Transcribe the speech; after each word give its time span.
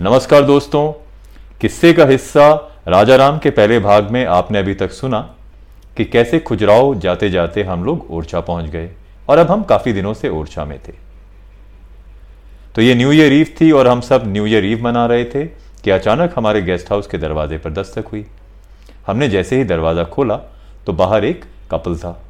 नमस्कार 0.00 0.42
दोस्तों। 0.42 0.92
किस्से 1.60 1.92
का 1.92 2.04
हिस्सा 2.06 2.44
राजा 2.88 3.16
राम 3.16 3.38
के 3.38 3.50
पहले 3.50 3.78
भाग 3.78 4.10
में 4.10 4.24
आपने 4.26 4.58
अभी 4.58 4.74
तक 4.74 4.90
सुना 4.90 5.18
कि 5.96 6.04
कैसे 6.04 6.38
खुजराव 6.40 6.94
जाते 6.98 7.28
जाते 7.30 7.62
हम 7.62 7.82
लोग 7.84 8.06
ओरछा 8.10 8.40
पहुँच 8.40 8.70
गए 8.70 8.88
और 9.28 9.38
अब 9.38 9.50
हम 9.50 9.62
काफ़ी 9.62 9.92
दिनों 9.92 10.12
से 10.14 10.28
ओरछा 10.28 10.64
में 10.64 10.78
थे। 10.78 10.92
तो 12.74 12.82
ये 12.82 12.94
न्यू 12.94 13.10
ईयर 13.12 13.32
ईव 13.32 13.54
थी 13.60 13.70
और 13.70 13.88
हम 13.88 14.00
सब 14.00 14.22
न्यू 14.26 14.46
ईयर 14.46 14.64
ईव 14.64 14.84
मना 14.84 15.04
रहे 15.06 15.24
थे 15.24 15.44
कि 15.84 15.90
अचानक 15.90 16.34
हमारे 16.36 16.62
गेस्ट 16.62 16.90
हाउस 16.90 17.06
के 17.06 17.18
दरवाजे 17.18 17.58
पर 17.58 17.72
दस्तक 17.72 18.08
हुई। 18.12 18.24
हमने 19.06 19.28
जैसे 19.28 19.56
ही 19.56 19.64
दरवाज़ा 19.64 20.04
खोला 20.06 20.36
तो 20.86 20.92
बाहर 20.92 21.24
एक 21.24 21.44
कपल 21.70 21.96
था, 21.96 22.22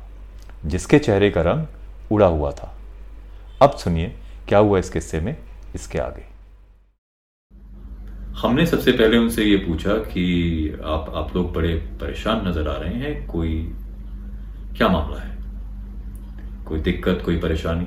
जिसके 0.67 0.99
चेहरे 0.99 1.31
का 1.31 1.43
रंग 1.43 2.13
उड़ा 2.13 2.27
हुआ 2.27 2.51
था। 2.53 2.75
अब 3.63 3.77
सुनिए, 3.77 4.13
क्या 4.49 4.59
हुआ 4.59 4.79
इस 4.79 4.91
किस्से 4.91 5.21
में, 5.21 5.37
इसके 5.75 5.99
आगे। 5.99 6.29
हमने 8.41 8.65
सबसे 8.67 8.93
पहले 8.93 9.19
उनसे 9.19 9.45
ये 9.45 9.57
पूछा 9.57 9.95
कि 10.05 10.23
आप 10.85 11.13
आप 11.17 11.37
लोग 11.37 11.53
बड़े 11.55 11.75
परेशान 12.01 12.47
नज़र 12.49 12.69
आ 12.69 12.77
रहे 12.77 12.95
हैं, 12.95 13.27
कोई 13.27 13.57
क्या 14.77 14.89
मामला 14.89 15.21
है? 15.21 15.37
कोई 16.65 16.81
दिक्कत, 16.81 17.23
कोई 17.25 17.37
परेशानी? 17.37 17.87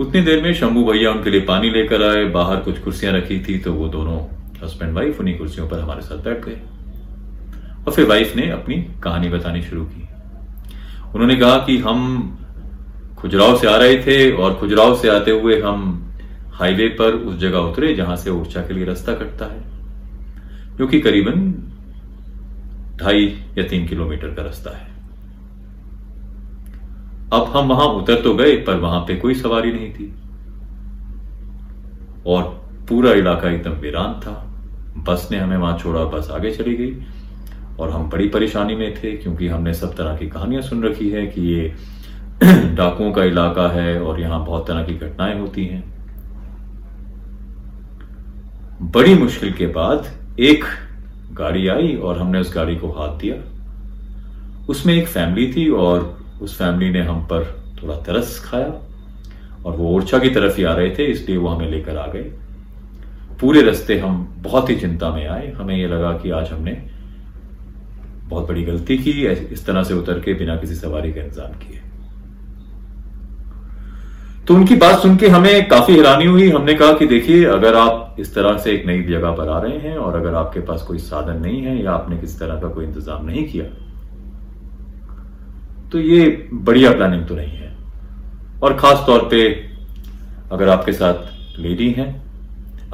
उतनी 0.00 0.20
देर 0.22 0.42
में 0.42 0.52
शंभू 0.54 0.84
भैया 0.84 1.10
उनके 1.10 1.30
लिए 1.30 1.40
पानी 1.40 1.70
लेकर 1.70 2.02
आए, 2.02 2.24
बाहर 2.24 2.60
कुछ 2.60 2.78
कुर्सियाँ 2.78 3.12
रखी 3.12 3.38
थी 3.40 3.58
तो 3.58 3.72
वो 3.72 3.88
दोनों 3.88 4.18
हस्बैंड 4.62 4.94
वाइफ 4.94 5.20
उन्हीं 5.20 5.38
कुर्सियों 5.38 5.68
पर 5.68 5.80
हमारे 5.80 6.02
साथ 6.02 6.24
बैठ 6.24 6.44
गए। 6.44 6.60
और 7.86 7.92
फिर 7.92 8.06
वाइफ 8.06 8.36
ने 8.36 8.50
अपनी 8.50 8.76
कहानी 9.02 9.28
बतानी 9.28 9.62
शुरू 9.62 9.84
की। 9.84 10.08
उन्होंने 11.14 11.36
कहा 11.36 11.56
कि 11.58 11.78
हम 11.78 12.38
खुजराव 13.18 13.58
से 13.58 13.66
आ 13.66 13.76
रहे 13.76 13.96
थे, 13.96 14.30
और 14.32 14.54
खुजराव 14.54 14.96
से 14.96 15.08
आते 15.08 15.30
हुए 15.30 15.60
हम 15.60 16.11
हाईवे 16.52 16.88
पर 16.88 17.14
उस 17.14 17.38
जगह 17.38 17.58
उतरे 17.58 17.94
जहाँ 17.94 18.16
से 18.16 18.30
ओरछा 18.30 18.60
के 18.60 18.74
लिए 18.74 18.84
रास्ता 18.84 19.14
कटता 19.14 19.46
है 19.46 19.60
जो 20.76 20.86
कि 20.86 21.00
करीबन 21.00 21.54
ढाई 22.96 23.26
या 23.58 23.64
तीन 23.68 23.86
किलोमीटर 23.86 24.28
का 24.28 24.42
रास्ता 24.42 24.70
है। 24.70 24.90
अब 27.32 27.46
हम 27.46 27.68
वहाँ 27.68 27.86
उतर 27.86 28.22
तो 28.22 28.34
गए, 28.34 28.56
पर 28.56 28.76
वहाँ 28.76 29.00
पे 29.00 29.16
कोई 29.16 29.34
सवारी 29.34 29.72
नहीं 29.72 29.92
थी। 29.92 30.14
और 32.26 32.42
पूरा 32.88 33.12
इलाका 33.12 33.50
एकदम 33.50 33.70
वीरान 33.70 34.20
था। 34.20 34.52
बस 35.08 35.28
ने 35.30 35.38
हमें 35.38 35.56
वहाँ 35.56 35.78
छोड़ा, 35.78 36.04
बस 36.04 36.30
आगे 36.30 36.50
चली 36.50 36.74
गई। 36.74 36.96
और 37.80 37.90
हम 37.90 38.08
बड़ी 38.10 38.28
परेशानी 38.28 38.74
में 38.74 38.94
थे, 38.94 39.16
क्योंकि 39.16 39.48
हमने 39.48 39.74
सब 39.74 39.96
तरह 39.96 40.16
की 40.16 40.28
कहानियाँ 40.28 40.62
सुन 40.62 40.84
रखी 40.84 41.10
है 41.10 41.26
कि 41.26 41.40
ये 41.40 41.74
डाकुओं 42.74 43.12
का 43.12 43.24
इलाका 43.24 43.68
है 43.68 44.02
और 44.02 44.20
यहाँ 44.20 44.44
बहुत 44.44 44.66
तरह 44.66 44.84
की 44.84 44.94
घटनाएँ 44.94 45.40
होती 45.40 45.64
हैं। 45.64 45.91
बड़ी 48.82 49.14
मुश्किल 49.14 49.52
के 49.52 49.66
बाद 49.66 50.06
एक 50.40 50.64
गाड़ी 51.32 51.66
आई 51.68 51.94
और 51.96 52.18
हमने 52.18 52.38
उस 52.40 52.54
गाड़ी 52.54 52.76
को 52.76 52.88
हाथ 52.90 53.18
दिया। 53.18 53.34
उसमें 54.68 54.94
एक 54.94 55.06
फैमिली 55.08 55.52
थी 55.52 55.68
और 55.70 56.00
उस 56.42 56.56
फैमिली 56.58 56.90
ने 56.90 57.02
हम 57.02 57.20
पर 57.26 57.44
थोड़ा 57.82 57.96
तरस 58.02 58.38
खाया 58.44 58.72
और 59.64 59.76
वो 59.76 59.90
ओरछा 59.90 60.18
की 60.18 60.30
तरफ़ 60.30 60.56
ही 60.56 60.64
आ 60.64 60.72
रहे 60.74 60.90
थे, 60.90 61.04
इसलिए 61.04 61.36
वो 61.36 61.48
हमें 61.48 61.70
लेकर 61.70 61.96
आ 61.96 62.06
गए। 62.06 62.22
पूरे 63.40 63.62
रास्ते 63.62 63.98
हम 63.98 64.26
बहुत 64.38 64.70
ही 64.70 64.76
चिंता 64.76 65.10
में 65.10 65.26
आए। 65.26 65.52
हमें 65.52 65.76
ये 65.76 65.86
लगा 65.88 66.12
कि 66.12 66.30
आज 66.30 66.50
हमने 66.50 66.76
बहुत 68.28 68.48
बड़ी 68.48 68.62
गलती 68.64 68.98
की, 68.98 69.12
इस 69.26 69.66
तरह 69.66 69.82
से 69.84 69.94
उतर 69.94 70.20
के 70.20 70.34
बिना 70.34 70.56
किसी 70.56 70.74
सवारी 70.74 71.12
का 71.12 71.22
इंतज़ाम 71.22 71.52
किए। 71.58 71.80
तो 74.42 74.54
उनकी 74.54 74.74
बात 74.76 74.98
सुन 74.98 75.16
के 75.16 75.28
हमें 75.28 75.68
काफ़ी 75.68 75.94
हैरानी 75.94 76.24
हुई। 76.26 76.48
हमने 76.50 76.74
कहा 76.74 76.92
कि 76.92 77.06
देखिए, 77.06 77.44
अगर 77.46 77.74
आप 77.76 78.16
इस 78.20 78.34
तरह 78.34 78.56
से 78.58 78.72
एक 78.72 78.86
नई 78.86 79.02
जगह 79.04 79.30
पर 79.32 79.48
आ 79.48 79.58
रहे 79.60 79.78
हैं 79.80 79.96
और 79.98 80.16
अगर 80.16 80.34
आपके 80.36 80.60
पास 80.62 80.82
कोई 80.82 80.98
साधन 81.00 81.40
नहीं 81.42 81.60
है 81.62 81.82
या 81.82 81.92
आपने 81.92 82.16
किसी 82.18 82.38
तरह 82.38 82.60
का 82.60 82.68
कोई 82.68 82.84
इंतज़ाम 82.84 83.24
नहीं 83.26 83.44
किया 83.48 83.64
तो 85.92 85.98
ये 86.00 86.48
बढ़िया 86.52 86.92
प्लानिंग 86.92 87.26
तो 87.26 87.34
नहीं 87.34 87.56
है। 87.56 87.70
और 88.62 88.76
खास 88.76 89.02
तौर 89.06 89.28
पे 89.30 89.42
अगर 90.52 90.68
आपके 90.68 90.92
साथ 90.92 91.58
लेडी 91.58 91.90
हैं, 91.90 92.10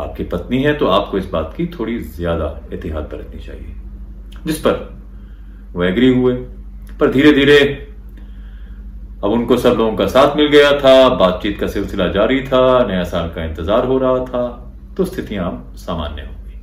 आपकी 0.00 0.24
पत्नी 0.26 0.62
है 0.62 0.72
तो 0.74 0.86
आपको 0.88 1.18
इस 1.18 1.28
बात 1.30 1.52
की 1.56 1.66
थोड़ी 1.68 1.98
ज़्यादा 1.98 2.46
एहतियात 2.72 3.10
बरतनी 3.12 3.40
चाहिए। 3.40 3.74
जिस 4.46 4.58
पर 4.60 4.74
वो 5.72 5.84
एग्री 5.84 6.08
हुए, 6.10 6.34
पर 7.00 7.10
धीरे 7.10 7.32
धीरे 7.32 7.58
अब 9.24 9.30
उनको 9.32 9.56
सब 9.56 9.74
लोगों 9.78 9.96
का 9.96 10.06
साथ 10.06 10.36
मिल 10.36 10.46
गया 10.48 10.70
था, 10.72 11.08
बातचीत 11.10 11.58
का 11.60 11.66
सिलसिला 11.66 12.06
जारी 12.08 12.40
था, 12.42 12.86
नया 12.86 13.04
साल 13.04 13.28
का 13.28 13.44
इंतज़ार 13.44 13.86
हो 13.86 13.98
रहा 13.98 14.24
था 14.24 14.42
तो 14.96 15.04
स्थितियाँ 15.04 15.74
सामान्य 15.76 16.22
हो 16.22 16.34
गई। 16.44 16.58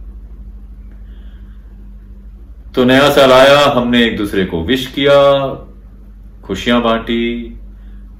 तो 2.73 2.83
नया 2.83 3.09
साल 3.09 3.31
आया, 3.31 3.59
हमने 3.69 4.03
एक 4.05 4.17
दूसरे 4.17 4.45
को 4.45 4.61
विश 4.63 4.87
किया, 4.87 5.17
खुशियाँ 6.45 6.81
बांटी, 6.81 7.59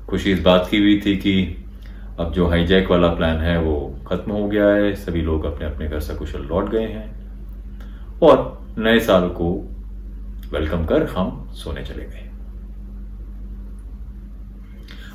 खुशी 0.09 0.31
इस 0.31 0.41
बात 0.41 0.67
की 0.71 0.77
हुई 0.77 0.99
थी 1.05 1.15
कि 1.17 1.65
अब 2.19 2.31
जो 2.33 2.47
हाईजैक 2.47 2.91
वाला 2.91 3.07
प्लान 3.07 3.37
है, 3.37 3.57
वो 3.59 3.95
खत्म 4.07 4.31
हो 4.31 4.47
गया 4.47 4.67
है, 4.67 4.93
सभी 4.95 5.21
लोग 5.21 5.45
अपने 5.45 5.65
अपने 5.65 5.87
घर 5.87 5.99
सकुशल 6.01 6.41
लौट 6.41 6.69
गए 6.69 6.85
हैं। 6.85 8.19
और 8.23 8.35
नए 8.77 8.99
साल 8.99 9.27
को 9.29 9.51
वेलकम 10.53 10.85
कर 10.85 11.05
हम 11.07 11.49
सोने 11.53 11.83
चले 11.83 12.03
गए। 12.03 12.24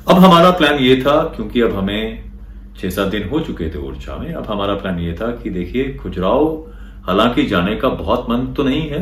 अब 0.09 0.17
हमारा 0.17 0.49
प्लान 0.51 0.79
ये 0.79 0.95
था, 1.01 1.21
क्योंकि 1.35 1.61
अब 1.61 1.75
हमें 1.75 2.31
छह 2.77 2.89
सात 2.89 3.07
दिन 3.07 3.27
हो 3.29 3.39
चुके 3.39 3.69
थे 3.69 3.79
ओरछा 3.79 4.15
में, 4.15 4.33
अब 4.33 4.45
हमारा 4.45 4.75
प्लान 4.75 4.99
ये 4.99 5.13
था 5.13 5.27
कि 5.35 5.49
देखिए, 5.49 5.93
खुजराव 5.93 6.45
हालाँकि 7.05 7.43
जाने 7.43 7.75
का 7.75 7.89
बहुत 7.89 8.29
मन 8.29 8.45
तो 8.53 8.63
नहीं 8.63 8.89
है, 8.89 8.99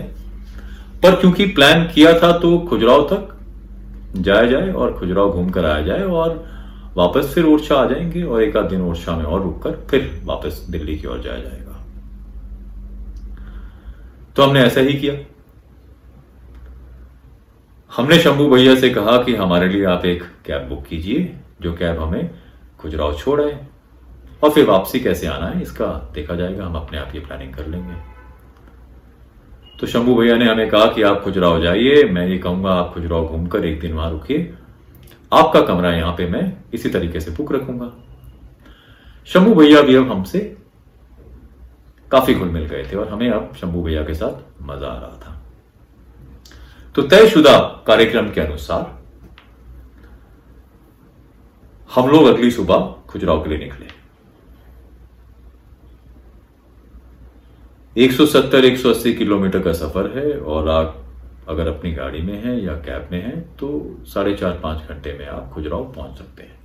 पर 1.03 1.15
क्योंकि 1.15 1.45
प्लान 1.45 1.83
किया 1.85 2.13
था 2.13 2.31
तो 2.37 2.57
खुजराव 2.59 3.07
तक 3.13 3.35
जाया 4.17 4.45
जाए 4.45 4.71
और 4.71 4.93
खुजराव 4.93 5.31
घूम 5.31 5.49
कर 5.49 5.65
आया 5.65 5.81
जाए 5.81 6.03
और 6.03 6.43
वापस 6.95 7.31
फिर 7.35 7.45
ओरछा 7.45 7.75
आ 7.75 7.85
जाएँगे 7.85 8.23
और 8.23 8.43
एक 8.43 8.57
आध 8.57 8.65
दिन 8.65 8.81
ओरछा 8.81 9.15
में 9.15 9.25
और 9.25 9.41
रुककर 9.43 9.71
फिर 9.89 10.21
वापस 10.25 10.65
दिल्ली 10.69 10.97
की 10.97 11.07
ओर 11.07 11.21
जाया 11.21 11.39
जाएगा। 11.39 11.85
तो 14.35 14.43
हमने 14.43 14.61
ऐसा 14.61 14.81
ही 14.81 14.93
किया। 14.93 15.13
हमने 17.91 18.17
शंभू 18.19 18.47
भैया 18.49 18.75
से 18.75 18.89
कहा 18.89 19.17
कि 19.23 19.35
हमारे 19.35 19.67
लिए 19.69 19.85
आप 19.85 20.05
एक 20.05 20.23
कैब 20.45 20.67
बुक 20.69 20.85
कीजिए, 20.85 21.35
जो 21.61 21.73
कैब 21.73 21.99
हमें 21.99 22.29
खुजराव 22.79 23.15
छोड़। 23.17 23.39
आए 23.41 23.67
और 24.43 24.49
फिर 24.49 24.65
वापसी 24.65 24.99
कैसे 24.99 25.27
आना 25.27 25.47
है, 25.47 25.61
इसका 25.61 25.85
देखा 26.13 26.35
जाएगा। 26.35 26.65
हम 26.65 26.75
अपने 26.75 26.97
आप 26.97 27.15
ये 27.15 27.21
प्लानिंग 27.21 27.53
कर 27.53 27.67
लेंगे। 27.67 27.93
तो 29.79 29.87
शंभू 29.87 30.15
भैया 30.15 30.35
ने 30.35 30.45
हमें 30.45 30.69
कहा 30.69 30.85
कि 30.85 31.01
आप 31.01 31.21
खुजराव 31.23 31.61
जाइए, 31.63 32.03
मैं 32.03 32.27
ये 32.27 32.37
कहूँगा 32.37 32.71
आप 32.71 32.93
खुजराव 32.93 33.27
घूमकर 33.27 33.65
एक 33.65 33.79
दिन 33.79 33.93
वहाँ 33.93 34.11
रुकिए। 34.11 34.53
आपका 35.33 35.61
कमरा 35.61 35.93
यहाँ 35.93 36.13
पे 36.13 36.27
मैं 36.27 36.41
इसी 36.73 36.89
तरीके 36.89 37.19
से 37.19 37.31
बुक 37.31 37.51
रखूँगा। 37.53 37.91
शंभू 39.27 39.53
भैया 39.55 39.81
भी 39.81 39.95
अब 39.95 40.11
हमसे 40.11 40.39
काफ़ी 42.11 42.33
घुल 42.33 42.47
मिल 42.47 42.65
गए 42.65 42.83
थे, 42.83 42.95
और 42.95 43.09
हमें 43.09 43.29
अब 43.29 43.51
शंभू 43.61 43.83
भैया 43.83 44.03
के 44.03 44.13
साथ 44.13 44.63
मज़ा 44.63 44.87
आ 44.87 44.99
रहा 44.99 45.19
था। 45.19 45.35
तो 46.95 47.01
तयशुदा 47.03 47.57
कार्यक्रम 47.87 48.29
के 48.31 48.41
अनुसार 48.41 48.97
हम 51.95 52.09
लोग 52.09 52.25
अगली 52.27 52.51
सुबह 52.51 52.79
खुजराव 53.09 53.43
के 53.43 53.49
लिए 53.49 53.57
निकले। 53.57 53.87
170-180 57.95 59.13
किलोमीटर 59.13 59.61
का 59.61 59.73
सफ़र 59.73 60.17
है 60.17 60.33
और 60.33 60.69
आप 60.69 60.95
अगर 61.49 61.67
अपनी 61.67 61.91
गाड़ी 61.91 62.21
में 62.21 62.43
हैं 62.43 62.57
या 62.57 62.73
कैब 62.73 63.07
में 63.11 63.21
हैं 63.21 63.41
तो 63.57 63.69
साढ़े 64.05 64.33
चार, 64.35 64.59
पाँच 64.63 64.89
घंटे 64.89 65.17
में 65.19 65.25
आप 65.27 65.49
खुजराव 65.53 65.83
पहुँच 65.93 66.17
सकते 66.17 66.43
हैं। 66.43 66.57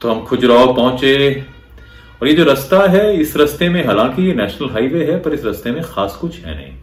तो 0.00 0.10
हम 0.10 0.24
खुजराव 0.24 0.74
पहुँचे 0.76 1.44
और 2.22 2.28
ये 2.28 2.34
जो 2.34 2.44
रास्ता 2.44 2.78
है, 2.90 3.16
इस 3.16 3.36
रास्ते 3.36 3.68
में 3.68 3.84
हालाँकि 3.86 4.22
ये 4.22 4.34
नेशनल 4.34 4.70
हाईवे 4.70 5.04
है, 5.04 5.18
पर 5.22 5.34
इस 5.34 5.44
रास्ते 5.44 5.70
में 5.70 5.82
खास 5.84 6.16
कुछ 6.16 6.38
है 6.40 6.54
नहीं। 6.56 6.74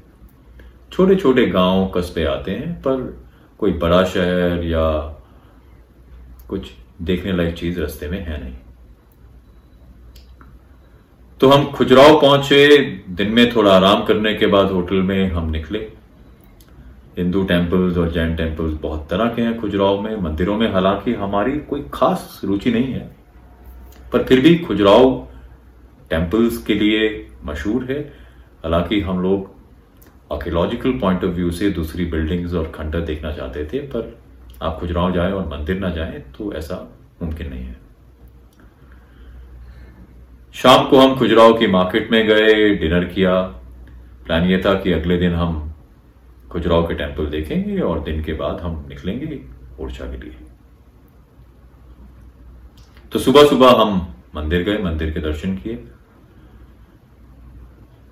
छोटे 0.93 1.15
छोटे 1.15 1.45
गाँव 1.45 1.91
कस्बे 1.95 2.23
आते 2.23 2.51
हैं, 2.51 2.73
पर 2.81 3.23
कोई 3.59 3.71
बड़ा 3.71 4.03
शहर 4.03 4.63
या 4.63 4.99
कुछ 6.49 6.71
देखने 7.01 7.31
लायक 7.31 7.55
चीज़ 7.55 7.79
रास्ते 7.79 8.07
में 8.07 8.25
है 8.25 8.43
नहीं। 8.43 8.53
तो 11.39 11.49
हम 11.49 11.65
खुजराव 11.71 12.21
पहुँचे, 12.21 12.77
दिन 13.09 13.29
में 13.29 13.55
थोड़ा 13.55 13.71
आराम 13.73 14.03
करने 14.05 14.33
के 14.33 14.47
बाद 14.47 14.71
होटल 14.71 14.95
में 14.95 15.31
हम 15.31 15.49
निकले। 15.49 15.79
हिंदू 17.17 17.43
टेम्पल्स 17.43 17.97
और 17.97 18.11
जैन 18.11 18.35
टेम्पल्स 18.35 18.79
बहुत 18.81 19.07
तरह 19.09 19.29
के 19.29 19.41
हैं 19.41 19.61
खुजराव 19.61 20.01
में, 20.01 20.15
मंदिरों 20.15 20.57
में 20.57 20.73
हालाँकि 20.73 21.13
हमारी 21.13 21.59
कोई 21.59 21.85
खास 21.93 22.41
रुचि 22.43 22.71
नहीं 22.71 22.93
है। 22.93 23.15
पर 24.13 24.23
फिर 24.23 24.39
भी 24.39 24.57
खुजराव 24.57 25.27
टेम्पल्स 26.09 26.57
के 26.57 26.75
लिए 26.75 27.27
मशहूर 27.45 27.91
है। 27.91 27.99
हालाँकि 28.63 29.01
हम 29.01 29.19
लोग 29.19 29.52
आर्कियोलॉजिकल 30.33 30.91
पॉइंट 30.99 31.23
ऑफ़ 31.23 31.31
व्यू 31.31 31.51
से 31.51 31.69
दूसरी 31.71 32.05
बिल्डिंग्स 32.07 32.53
और 32.53 32.71
खंडर 32.75 33.01
देखना 33.01 33.31
चाहते 33.31 33.65
थे, 33.73 33.79
पर 33.79 34.17
आप 34.61 34.79
खुजराव 34.79 35.13
जाए 35.13 35.31
और 35.31 35.47
मंदिर 35.49 35.79
ना 35.79 35.89
जाए 35.89 36.23
तो 36.37 36.53
ऐसा 36.53 36.75
मुमकिन 37.21 37.49
नहीं 37.49 37.63
है। 37.63 37.81
शाम 40.55 40.87
को 40.89 40.99
हम 40.99 41.15
खुजराव 41.17 41.53
की 41.53 41.67
मार्केट 41.67 42.11
में 42.11 42.25
गए 42.27 42.69
डिनर 42.75 43.05
किया। 43.05 43.41
प्लान 44.25 44.43
यह 44.45 44.61
था 44.65 44.73
कि 44.73 44.91
अगले 44.93 45.17
दिन 45.17 45.33
हम 45.33 45.73
खुजराव 46.51 46.87
के 46.87 46.93
टेंपल 46.93 47.25
देखेंगे 47.27 47.79
और 47.81 48.03
दिन 48.03 48.23
के 48.23 48.33
बाद 48.33 48.59
हम 48.59 48.85
निकलेंगे 48.89 49.39
ओरछा 49.79 50.05
के 50.05 50.17
लिए। 50.17 50.35
तो 53.11 53.19
सुबह 53.19 53.47
सुबह 53.47 53.81
हम 53.81 53.95
मंदिर 54.35 54.63
गए, 54.63 54.77
मंदिर 54.83 55.11
के 55.11 55.19
दर्शन 55.19 55.55
किए। 55.55 55.83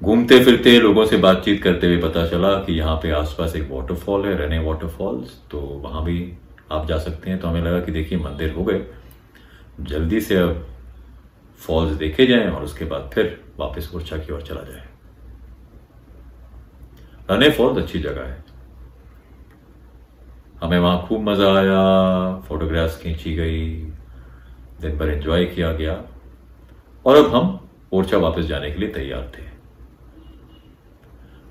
घूमते 0.02 0.44
फिरते 0.44 0.80
लोगों 0.80 1.06
से 1.06 1.18
बातचीत 1.18 1.62
करते 1.64 1.88
हुए 1.88 1.98
पता 2.02 2.26
चला 2.28 2.54
कि 2.56 2.74
यहाँ 2.74 2.96
पे 2.96 3.12
आसपास 3.12 3.56
एक 3.56 3.70
वाटरफॉल 3.72 4.26
है 4.26 4.36
रने 4.38 4.60
वाटरफॉल्स 4.60 5.38
तो 5.52 5.60
वहाँ 5.60 6.04
भी 6.04 6.34
आप 6.72 6.88
जा 6.88 6.98
सकते 6.98 7.30
हैं। 7.30 7.40
तो 7.40 7.48
हमें 7.48 7.62
लगा 7.62 7.80
कि 7.80 7.92
देखिए, 7.92 8.18
मंदिर 8.20 8.54
हो 8.54 8.64
गए। 8.64 8.86
जल्दी 9.82 10.22
से 10.22 10.36
अब 10.36 10.66
फॉल्स 11.60 11.94
देखे 11.96 12.26
जाएँ 12.26 12.48
और 12.48 12.64
उसके 12.64 12.86
बाद 12.86 13.10
फिर 13.14 13.40
वापस 13.60 13.92
उर्चा 13.96 14.18
की 14.18 14.34
ओर 14.34 14.42
चला 14.42 14.62
जाए। 14.62 14.88
रने 17.32 17.50
फॉल्स 17.50 17.78
अच्छी 17.78 18.00
जगह 18.00 18.22
है। 18.22 18.44
हमें 20.62 20.80
वहाँ 20.80 21.06
खूब 21.08 21.30
मज़ा 21.30 21.54
आया 21.54 22.42
फोटोग्राफ्स 22.48 22.98
खींची 22.98 23.36
गई, 23.36 23.70
दिन 24.82 24.98
भर 24.98 25.10
एंजॉय 25.10 25.46
किया 25.46 25.72
गया। 25.74 26.02
और 27.06 27.18
अब 27.18 27.36
हम 27.36 27.60
ओरछा 27.94 28.18
वापस 28.18 28.46
जाने 28.46 28.72
के 28.72 28.80
लिए 28.80 28.90
तैयार 28.90 29.32
थे। 29.38 29.50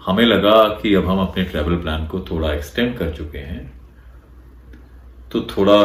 हमें 0.07 0.25
लगा 0.25 0.63
कि 0.75 0.95
अब 0.95 1.07
हम 1.07 1.19
अपने 1.21 1.45
ट्रैवल 1.45 1.77
प्लान 1.77 2.07
को 2.07 2.21
थोड़ा 2.21 2.53
एक्सटेंड 2.55 2.97
कर 2.99 3.13
चुके 3.15 3.39
हैं 3.39 3.61
तो 5.33 5.41
थोड़ा 5.51 5.77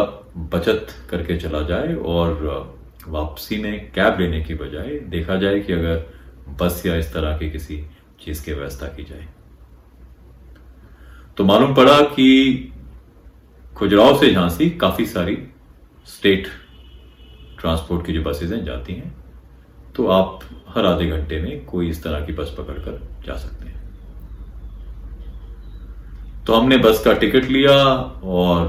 बचत 0.53 0.87
करके 1.09 1.37
चला 1.37 1.61
जाए 1.61 1.95
और 1.95 2.43
वापसी 3.07 3.57
में 3.57 3.91
कैब 3.91 4.19
लेने 4.19 4.41
की 4.41 4.53
बजाय 4.53 4.99
देखा 5.09 5.35
जाए 5.35 5.59
कि 5.59 5.73
अगर 5.73 6.05
बस 6.61 6.81
या 6.85 6.95
इस 6.95 7.13
तरह 7.13 7.37
की 7.37 7.49
किसी 7.51 7.77
चीज़ 8.21 8.43
की 8.45 8.53
व्यवस्था 8.53 8.87
की 8.87 9.03
जाए। 9.03 9.27
तो 11.37 11.43
मालूम 11.43 11.75
पड़ा 11.75 11.99
कि 12.01 12.71
खुजराव 13.75 14.19
से 14.19 14.33
झांसी 14.33 14.69
काफ़ी 14.69 15.05
सारी 15.05 15.37
स्टेट 16.07 16.47
ट्रांसपोर्ट 17.59 18.05
की 18.05 18.13
जो 18.13 18.23
बसेज 18.23 18.53
हैं 18.53 18.63
जाती 18.65 18.93
हैं 18.93 19.13
तो 19.95 20.07
आप 20.07 20.39
हर 20.69 20.85
आधे 20.85 21.09
घंटे 21.09 21.39
में 21.41 21.65
कोई 21.65 21.89
इस 21.89 22.03
तरह 22.03 22.25
की 22.25 22.33
बस 22.33 22.55
पकड़कर 22.57 23.01
जा 23.25 23.35
सकते 23.35 23.69
हैं। 23.69 23.74
तो 26.47 26.53
हमने 26.53 26.77
बस 26.77 27.01
का 27.05 27.13
टिकट 27.13 27.45
लिया 27.45 27.75
और 28.33 28.67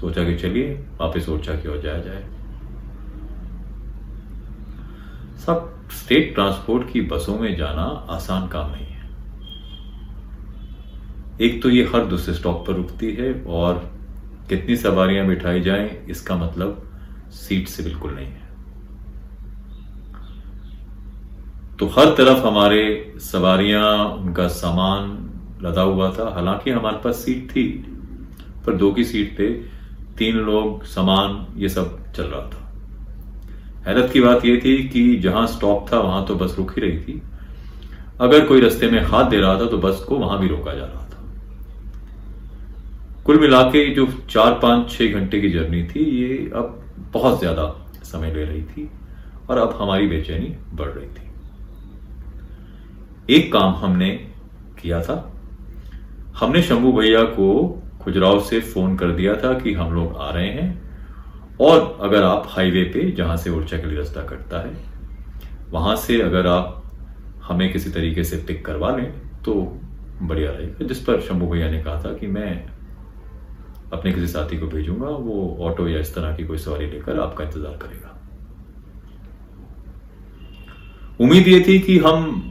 सोचा 0.00 0.24
कि 0.24 0.34
चलिए 0.36 0.72
वापस 1.00 1.28
ओरछा 1.28 1.54
की 1.54 1.68
ओर 1.68 1.80
जाया 1.80 1.98
जाए। 1.98 2.22
सब 5.46 5.88
स्टेट 5.92 6.34
ट्रांसपोर्ट 6.34 6.92
की 6.92 7.00
बसों 7.00 7.38
में 7.38 7.54
जाना 7.56 7.82
आसान 8.10 8.46
काम 8.48 8.70
नहीं 8.70 8.86
है। 8.86 9.00
एक 11.40 11.62
तो 11.62 11.70
ये 11.70 11.84
हर 11.94 12.04
दूसरे 12.06 12.34
स्टॉप 12.34 12.64
पर 12.66 12.74
रुकती 12.74 13.12
है 13.12 13.32
और 13.50 13.90
कितनी 14.48 14.76
सवारियाँ 14.76 15.26
बिठाई 15.26 15.60
जाएँ, 15.60 15.88
इसका 16.08 16.36
मतलब 16.36 16.88
सीट 17.32 17.68
से 17.68 17.82
बिल्कुल 17.82 18.14
नहीं 18.14 18.26
है। 18.26 18.50
तो 21.78 21.86
हर 21.88 22.14
तरफ़ 22.14 22.46
हमारे 22.46 23.14
सवारियाँ, 23.22 24.04
उनका 24.06 24.46
सामान 24.48 25.21
लदा 25.62 25.82
हुआ 25.82 26.10
था। 26.12 26.30
हालाँकि 26.34 26.70
हमारे 26.70 26.98
पास 27.04 27.16
सीट 27.16 27.50
थी, 27.50 27.64
पर 28.66 28.76
दो 28.76 28.92
की 28.92 29.04
सीट 29.04 29.36
पे 29.36 29.48
तीन 30.18 30.36
लोग 30.36 30.84
सामान 30.84 31.46
ये 31.56 31.68
सब 31.68 32.12
चल 32.12 32.24
रहा 32.24 32.40
था। 32.42 32.58
हैरत 33.86 34.10
की 34.12 34.20
बात 34.20 34.44
यह 34.44 34.60
थी 34.64 34.76
कि 34.88 35.16
जहाँ 35.18 35.46
स्टॉप 35.46 35.86
था, 35.92 35.98
वहाँ 35.98 36.24
तो 36.26 36.34
बस 36.34 36.54
रुक 36.58 36.70
ही 36.70 36.80
रही 36.82 36.98
थी। 36.98 37.22
अगर 38.20 38.46
कोई 38.46 38.60
रस्ते 38.60 38.90
में 38.90 39.00
हाथ 39.02 39.30
दे 39.30 39.36
रहा 39.36 39.58
था 39.60 39.66
तो 39.66 39.78
बस 39.78 40.04
को 40.08 40.16
वहाँ 40.18 40.38
भी 40.40 40.48
रोका 40.48 40.74
जा 40.74 40.84
रहा 40.84 41.04
था। 41.04 41.18
कुल 43.24 43.38
मिला 43.40 43.62
के 43.62 43.84
जो 43.94 44.06
चार 44.30 44.58
पाँच 44.62 44.90
छह 44.90 45.12
घंटे 45.12 45.40
की 45.40 45.50
जर्नी 45.50 45.82
थी, 45.84 46.00
ये 46.00 46.50
अब 46.54 46.78
बहुत 47.12 47.38
ज़्यादा 47.38 47.64
समय 48.04 48.32
ले 48.34 48.44
रही 48.44 48.62
थी 48.62 48.88
और 49.50 49.58
अब 49.58 49.76
हमारी 49.80 50.06
बेचैनी 50.06 50.54
बढ़ 50.74 50.88
रही 50.88 51.06
थी। 51.06 51.30
एक 53.28 53.52
काम 53.52 53.74
हमने 53.74 54.10
किया 54.80 55.00
था 55.02 55.31
हमने 56.34 56.62
शंभू 56.62 56.92
भैया 56.92 57.22
को 57.30 57.48
खुजराव 58.02 58.40
से 58.40 58.60
फ़ोन 58.62 58.96
कर 58.96 59.10
दिया 59.12 59.34
था 59.36 59.52
कि 59.58 59.72
हम 59.74 59.92
लोग 59.94 60.16
आ 60.16 60.30
रहे 60.30 60.48
हैं 60.48 60.80
और 61.60 61.98
अगर 62.02 62.22
आप 62.22 62.46
हाईवे 62.48 62.82
पे, 62.84 63.10
जहाँ 63.10 63.36
से 63.36 63.50
उर्चा 63.50 63.76
के 63.78 63.86
लिए 63.86 63.96
रास्ता 63.98 64.22
कटता 64.22 64.60
है, 64.60 64.72
वहाँ 65.70 65.96
से 65.96 66.20
अगर 66.22 66.46
आप 66.46 66.82
हमें 67.44 67.72
किसी 67.72 67.90
तरीके 67.90 68.24
से 68.24 68.36
पिक 68.46 68.64
करवा 68.64 68.96
लें 68.96 69.12
तो 69.44 69.54
बढ़िया 70.22 70.50
रहेगा। 70.50 70.86
जिस 70.86 70.98
पर 71.04 71.20
शंभू 71.20 71.46
भैया 71.46 71.70
ने 71.70 71.82
कहा 71.82 72.02
था 72.02 72.12
कि 72.12 72.26
मैं 72.28 72.50
अपने 73.92 74.12
किसी 74.12 74.26
साथी 74.26 74.58
को 74.58 74.66
भेजूँगा, 74.66 75.06
वो 75.06 75.56
ऑटो 75.60 75.88
या 75.88 75.98
इस 76.00 76.14
तरह 76.14 76.34
की 76.36 76.44
कोई 76.44 76.58
सवारी 76.58 76.86
लेकर 76.86 77.18
आपका 77.20 77.44
इंतज़ार 77.44 77.76
करेगा। 77.82 78.08
उम्मीद 81.20 81.48
ये 81.48 81.60
थी 81.68 81.78
कि 81.78 81.98
हम 81.98 82.42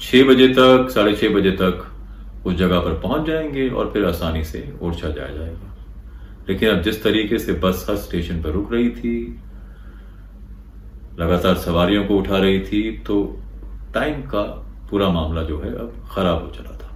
छह 0.00 0.24
बजे 0.24 0.48
तक, 0.48 0.88
साढ़े 0.90 1.14
छह 1.16 1.34
बजे 1.34 1.50
तक 1.52 1.88
उस 2.46 2.54
जगह 2.54 2.80
पर 2.80 2.98
पहुँच 3.00 3.26
जाएँगे 3.26 3.68
और 3.68 3.90
फिर 3.92 4.04
आसानी 4.04 4.44
से 4.44 4.72
ओरछा 4.82 5.08
जाया 5.08 5.28
जाएगा। 5.28 5.68
लेकिन 6.48 6.68
अब 6.68 6.82
जिस 6.82 7.02
तरीके 7.02 7.38
से 7.38 7.52
बस 7.62 7.86
हर 7.90 7.96
स्टेशन 7.98 8.42
पर 8.42 8.50
रुक 8.50 8.72
रही 8.72 8.88
थी, 8.90 9.14
लगातार 11.18 11.54
सवारियों 11.58 12.04
को 12.04 12.18
उठा 12.18 12.38
रही 12.38 12.60
थी 12.62 12.90
तो 13.06 13.22
टाइम 13.94 14.22
का 14.26 14.42
पूरा 14.90 15.08
मामला 15.08 15.42
जो 15.42 15.60
है 15.60 15.74
अब 15.74 15.94
खराब 16.10 16.42
हो 16.42 16.50
चला 16.50 16.76
था। 16.76 16.90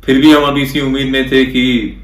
फिर 0.00 0.20
भी 0.20 0.32
हम 0.32 0.44
अभी 0.44 0.62
इसी 0.62 0.80
उम्मीद 0.80 1.06
में 1.06 1.30
थे 1.30 1.44
कि 1.46 1.96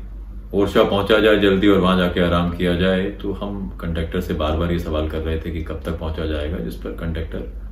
ओरछा 0.55 0.83
पहुँचा 0.85 1.19
जाए, 1.19 1.39
जल्दी 1.39 1.69
और 1.69 1.79
वहाँ 1.79 1.97
जाके 1.99 2.21
आराम 2.21 2.51
किया 2.51 2.75
जाए 2.77 3.05
तो 3.13 3.33
हम 3.33 3.69
कंडक्टर 3.81 4.21
से 4.21 4.35
बार 4.35 4.57
बार 4.57 4.73
ये 4.73 4.79
सवाल 4.79 5.09
कर 5.09 5.19
रहे 5.19 5.39
थे 5.39 5.51
कि 5.51 5.63
कब 5.65 5.83
तक 5.85 5.99
पहुँचा 5.99 6.27
जाएगा, 6.27 6.59
जिस 6.59 6.75
पर 6.75 6.91
कंडक्टर 6.97 7.66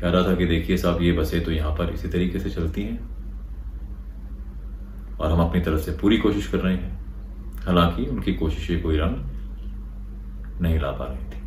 कह 0.00 0.10
रहा 0.10 0.22
था 0.22 0.34
कि 0.34 0.46
देखिए 0.46 0.76
साहब, 0.76 1.02
ये 1.02 1.12
बसें 1.12 1.44
तो 1.44 1.52
यहाँ 1.52 1.72
पर 1.72 1.90
इसी 1.90 2.08
तरीके 2.08 2.38
से 2.38 2.50
चलती 2.50 2.82
हैं 2.82 2.98
और 5.18 5.32
हम 5.32 5.40
अपनी 5.40 5.60
तरफ़ 5.60 5.80
से 5.80 5.92
पूरी 5.92 6.18
कोशिश 6.18 6.46
कर 6.46 6.58
रहे 6.58 6.74
हैं। 6.74 6.92
हालाँकि 7.64 8.04
उनकी 8.06 8.34
कोशिशें 8.34 8.82
कोई 8.82 8.96
रंग 8.96 10.60
नहीं 10.62 10.78
ला 10.80 10.90
पा 10.90 11.04
रही 11.04 11.24
थी। 11.24 11.42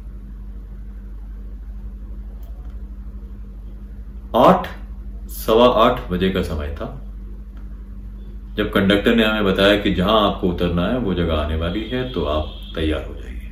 आठ, 4.35 4.67
सवा 5.29 5.67
आठ 5.83 6.09
बजे 6.11 6.29
का 6.29 6.41
समय 6.41 6.75
था। 6.75 6.85
जब 8.57 8.71
कंडक्टर 8.71 9.15
ने 9.15 9.23
हमें 9.23 9.45
बताया 9.45 9.77
कि 9.77 9.93
जहाँ 9.93 10.19
आपको 10.27 10.49
उतरना 10.49 10.87
है, 10.87 10.97
वो 10.97 11.13
जगह 11.13 11.35
आने 11.35 11.55
वाली 11.55 11.83
है 11.83 12.11
तो 12.11 12.23
आप 12.25 12.59
तैयार 12.75 13.05
हो 13.05 13.13
जाइए। 13.13 13.51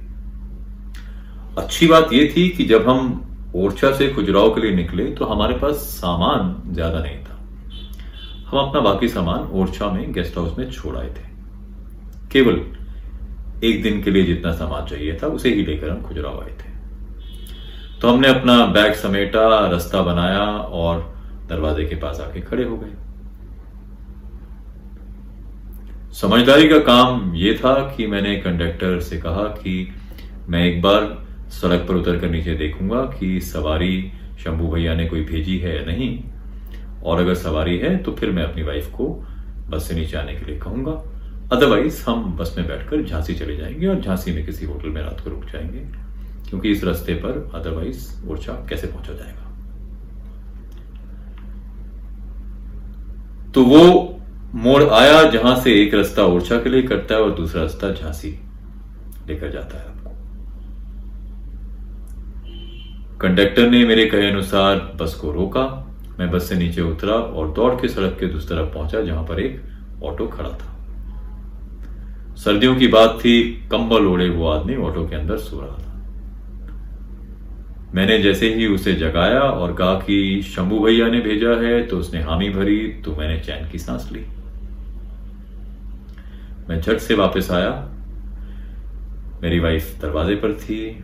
अच्छी 1.58 1.88
बात 1.88 2.14
यह 2.14 2.34
थी 2.38 2.50
कि 2.50 2.66
जब 2.66 2.90
हम 2.90 3.22
ओरछा 3.56 3.92
से 3.92 4.08
खुजराव 4.10 4.54
के 4.56 4.62
लिए 4.62 4.72
निकले 4.72 5.06
तो 5.12 5.26
हमारे 5.26 5.54
पास 5.58 5.76
सामान 5.76 6.74
ज़्यादा 6.74 7.00
नहीं 7.00 7.18
था। 7.20 7.34
हम 8.48 8.58
अपना 8.60 8.82
बाकी 8.82 9.08
सामान 9.08 9.48
ओरछा 9.54 9.90
में 9.90 10.12
गेस्ट 10.14 10.38
हाउस 10.38 10.58
में 10.58 10.70
छोड़ 10.72 10.96
आए 10.98 11.10
थे। 11.10 11.24
केवल 12.32 12.62
एक 13.64 13.82
दिन 13.84 14.02
के 14.04 14.12
लिए 14.12 14.24
जितना 14.24 14.52
सामान 14.54 14.86
चाहिए 14.86 15.18
था, 15.24 15.28
उसे 15.28 15.50
ही 15.50 15.66
लेकर 15.66 15.90
हम 15.90 16.02
खुजराव 16.02 16.42
आए 16.42 16.52
थे। 16.52 16.74
तो 18.02 18.10
हमने 18.10 18.28
अपना 18.28 18.66
बैग 18.68 18.94
समेटा, 18.94 19.48
रास्ता 19.68 20.02
बनाया 20.02 20.46
और 20.76 21.00
दरवाजे 21.50 21.86
के 21.86 21.96
पास 21.96 22.20
आके 22.20 22.42
खड़े 22.42 22.64
हो 22.64 22.78
गए। 22.78 22.94
समझदारी 26.14 26.68
का 26.70 26.78
काम 26.84 27.34
यह 27.36 27.58
था 27.58 27.74
कि 27.90 28.08
मैंने 28.08 28.36
कंडक्टर 28.38 29.00
से 29.02 29.18
कहा 29.18 29.44
कि 29.56 29.94
मैं 30.50 30.66
एक 30.66 30.82
बार 30.82 31.25
सड़क 31.56 31.86
पर 31.90 31.96
उतर 31.96 32.20
कर 32.20 32.30
नीचे 32.30 32.56
देखूँगा 32.56 33.02
कि 33.12 33.40
सवारी 33.44 34.12
शंभू 34.40 34.68
भैया 34.68 34.96
ने 34.96 35.06
कोई 35.06 35.22
भेजी 35.26 35.58
है 35.60 35.76
या 35.78 35.86
नहीं। 35.86 36.24
और 37.04 37.20
अगर 37.20 37.36
सवारी 37.36 37.78
है 37.78 37.96
तो 37.98 38.12
फिर 38.12 38.32
मैं 38.32 38.44
अपनी 38.44 38.64
वाइफ 38.64 38.92
को 38.94 39.08
बस 39.70 39.88
से 39.88 39.96
नीचे 39.96 40.18
आने 40.18 40.34
के 40.34 40.46
लिए 40.46 40.60
कहूँगा। 40.60 40.92
अदरवाइज़ 41.52 42.04
हम 42.04 42.36
बस 42.38 42.54
में 42.58 42.68
बैठकर 42.68 43.04
झांसी 43.04 43.34
चले 43.36 43.56
जाएँगे 43.58 43.88
और 43.88 44.02
झांसी 44.02 44.32
में 44.32 44.46
किसी 44.46 44.66
होटल 44.66 44.90
में 44.90 45.02
रात 45.02 45.22
को 45.22 45.30
रुक 45.30 45.46
जाएँगे, 45.46 45.80
क्योंकि 46.50 46.72
इस 46.72 46.84
रास्ते 46.84 47.14
पर 47.16 47.50
अदरवाइज़ 47.56 48.30
ओरछा 48.30 48.54
कैसे 48.70 48.88
पहुँचा 48.88 49.14
जाएगा? 49.14 49.42
तो 53.52 53.64
वो 53.64 54.12
मोड़ 54.56 54.84
आया 54.84 55.22
जहाँ 55.32 55.56
से 55.56 55.74
एक 55.82 55.94
रास्ता 55.94 56.24
ओरछा 56.26 56.58
के 56.60 56.70
लिए 56.70 56.82
कटता 56.84 57.16
है 57.16 57.22
और 57.22 57.32
दूसरा 57.36 57.62
रास्ता 57.62 57.92
झांसी 57.92 58.30
लेकर 59.28 59.52
जाता 59.52 59.78
है 59.78 59.86
आपको 59.86 60.10
कंडक्टर 63.22 63.69
ने 63.69 63.86
मेरे 63.86 64.05
कहे 64.05 64.31
अनुसार 64.31 64.93
बस 64.95 65.13
को 65.13 65.31
रोका। 65.31 65.95
मैं 66.19 66.31
बस 66.31 66.50
से 66.50 66.55
नीचे 66.55 66.81
उतरा 66.81 67.13
और 67.13 67.51
दौड़ 67.51 67.74
के 67.74 67.88
सड़क 67.88 68.17
के 68.19 68.25
दूसरी 68.25 68.57
तरफ़ 68.57 68.74
पहुँचा, 68.74 69.01
जहाँ 69.01 69.24
पर 69.24 69.39
एक 69.39 69.62
ऑटो 70.03 70.27
खड़ा 70.27 70.50
था। 70.50 70.88
सर्दियों 72.36 72.75
की 72.75 72.88
बात 72.88 73.10
थी, 73.10 73.43
कंबल 73.72 74.05
ओढ़े 74.05 74.27
हुआ 74.27 74.60
आदमी 74.60 74.75
ऑटो 74.75 75.07
के 75.07 75.15
अंदर 75.15 75.38
सो 75.38 75.62
रहा 75.62 75.77
था। 75.77 75.91
मैंने 77.95 78.19
जैसे 78.19 78.53
ही 78.53 78.67
उसे 78.67 78.93
जगाया 78.93 79.39
और 79.39 79.74
कहा 79.74 79.93
कि, 79.93 80.41
शंभू 80.41 80.79
भैया 80.79 81.07
ने 81.07 81.19
भेजा 81.19 81.50
है 81.50 81.84
तो 81.84 81.98
उसने 81.98 82.22
हामी 82.22 82.50
भरी 82.50 82.88
तो 82.88 83.15
मैंने 83.15 83.39
चैन 83.39 83.69
की 83.69 83.79
सांस 83.79 84.10
ली। 84.12 84.25
मैं 86.69 86.81
झट 86.81 86.98
से 86.98 87.13
वापस 87.13 87.51
आया। 87.51 87.89
मेरी 89.43 89.60
वाइफ 89.60 90.01
दरवाजे 90.01 90.36
पर 90.36 90.53
थी 90.53 91.03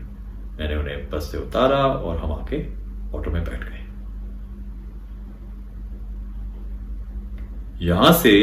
मैंने 0.61 0.75
उन्हें 0.75 1.09
बस 1.09 1.31
से 1.31 1.37
उतारा 1.37 1.77
और 1.77 2.17
हम 2.17 2.31
आके 2.31 2.57
ऑटो 3.17 3.31
में 3.31 3.43
बैठ 3.43 3.63
गए। 3.63 3.79
यहाँ 7.85 8.11
से 8.13 8.33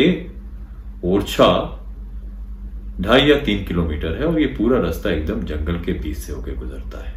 ओरछा 1.05 1.51
ढाई 3.01 3.21
या 3.21 3.39
तीन 3.41 3.65
किलोमीटर 3.65 4.17
है 4.17 4.27
और 4.27 4.41
ये 4.41 4.47
पूरा 4.47 4.79
रास्ता 4.81 5.11
एकदम 5.11 5.43
जंगल 5.43 5.79
के 5.81 5.93
बीच 5.93 6.17
से 6.17 6.33
होकर 6.33 6.55
गुजरता 6.55 7.05
है। 7.05 7.17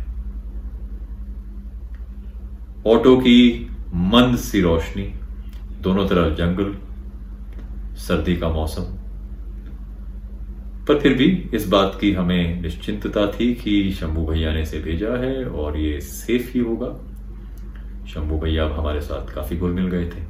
ऑटो 2.87 3.15
की 3.17 3.69
मंद 3.93 4.37
सी 4.37 4.61
रोशनी, 4.61 5.13
दोनों 5.81 6.07
तरफ़ 6.07 6.35
जंगल, 6.35 6.75
सर्दी 7.97 8.35
का 8.37 8.49
मौसम 8.49 8.97
पर 10.87 10.99
फिर 10.99 11.13
भी 11.13 11.25
इस 11.53 11.67
बात 11.67 11.97
की 12.01 12.11
हमें 12.11 12.61
निश्चिंतता 12.61 13.25
थी 13.31 13.53
कि 13.53 13.91
शंभू 13.91 14.25
भैया 14.25 14.53
ने 14.53 14.61
इसे 14.61 14.79
भेजा 14.79 15.15
है 15.17 15.45
और 15.45 15.77
ये 15.77 15.99
सेफ़ 16.01 16.51
ही 16.53 16.59
होगा। 16.59 16.87
शंभू 18.07 18.37
भैया 18.39 18.65
अब 18.65 18.71
हमारे 18.71 19.01
साथ 19.01 19.33
काफ़ी 19.35 19.57
घुल 19.57 19.71
मिल 19.71 19.87
गए 19.87 20.05
थे। 20.05 20.23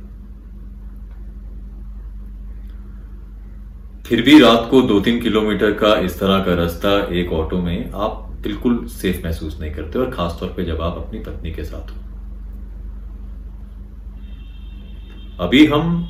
फिर 4.03 4.21
भी 4.21 4.39
रात 4.39 4.67
को 4.71 4.81
दो 4.81 4.99
तीन 4.99 5.19
किलोमीटर 5.21 5.71
का 5.71 5.95
इस 5.95 6.19
तरह 6.19 6.43
का 6.43 6.53
रास्ता 6.53 6.89
एक 7.15 7.31
ऑटो 7.31 7.61
में 7.61 7.91
आप 7.91 8.27
बिल्कुल 8.41 8.85
सेफ़ 8.85 9.23
महसूस 9.25 9.59
नहीं 9.61 9.71
करते 9.71 9.99
और 9.99 10.09
खासतौर 10.11 10.49
पे 10.49 10.63
जब 10.63 10.81
आप 10.81 10.97
अपनी 10.97 11.19
पत्नी 11.19 11.51
के 11.51 11.63
साथ 11.63 11.91
हो। 11.91 11.97
अभी 15.39 15.65
हम 15.65 16.07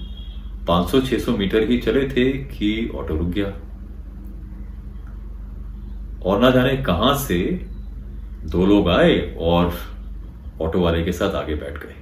500-600 0.68 1.38
मीटर 1.38 1.70
ही 1.70 1.78
चले 1.78 2.08
थे 2.10 2.32
कि 2.32 2.90
ऑटो 2.96 3.16
रुक 3.16 3.30
गया। 3.30 3.54
और 6.24 6.40
ना 6.40 6.50
जाने 6.52 6.76
कहाँ 6.78 7.14
से 7.18 7.40
दो 8.52 8.66
लोग 8.66 8.90
आए 8.90 9.18
और 9.40 9.74
ऑटो 10.62 10.80
वाले 10.80 11.04
के 11.04 11.12
साथ 11.12 11.36
आगे 11.36 11.56
बैठ 11.56 11.78
गए। 11.78 11.96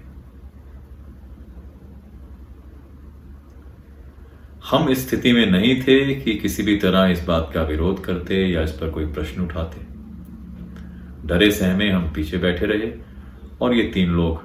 हम 4.66 4.90
इस 4.90 5.08
स्थिति 5.08 5.32
में 5.34 5.46
नहीं 5.46 5.82
थे 5.84 6.16
कि 6.16 6.36
किसी 6.36 6.64
भी 6.64 6.76
तरह 6.78 7.06
इस 7.06 7.24
बात 7.26 7.52
का 7.54 7.62
विरोध 7.64 8.04
करते 8.04 8.46
या 8.46 8.62
इस 8.62 8.72
पर 8.72 8.90
कोई 8.90 9.06
प्रश्न 9.06 9.42
उठाते। 9.42 9.88
डरे 11.28 11.50
सहमे 11.52 11.90
हम 11.90 12.12
पीछे 12.14 12.38
बैठे 12.38 12.66
रहे 12.66 12.92
और 13.62 13.74
ये 13.74 13.84
तीन 13.94 14.10
लोग 14.10 14.44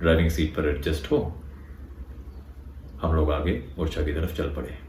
ड्राइविंग 0.00 0.30
सीट 0.30 0.54
पर 0.54 0.68
एडजस्ट 0.68 1.10
हो। 1.12 1.18
हम 3.02 3.14
लोग 3.14 3.32
आगे 3.32 3.62
ओरछा 3.78 4.02
की 4.02 4.12
तरफ़ 4.12 4.36
चल 4.36 4.54
पड़े। 4.54 4.85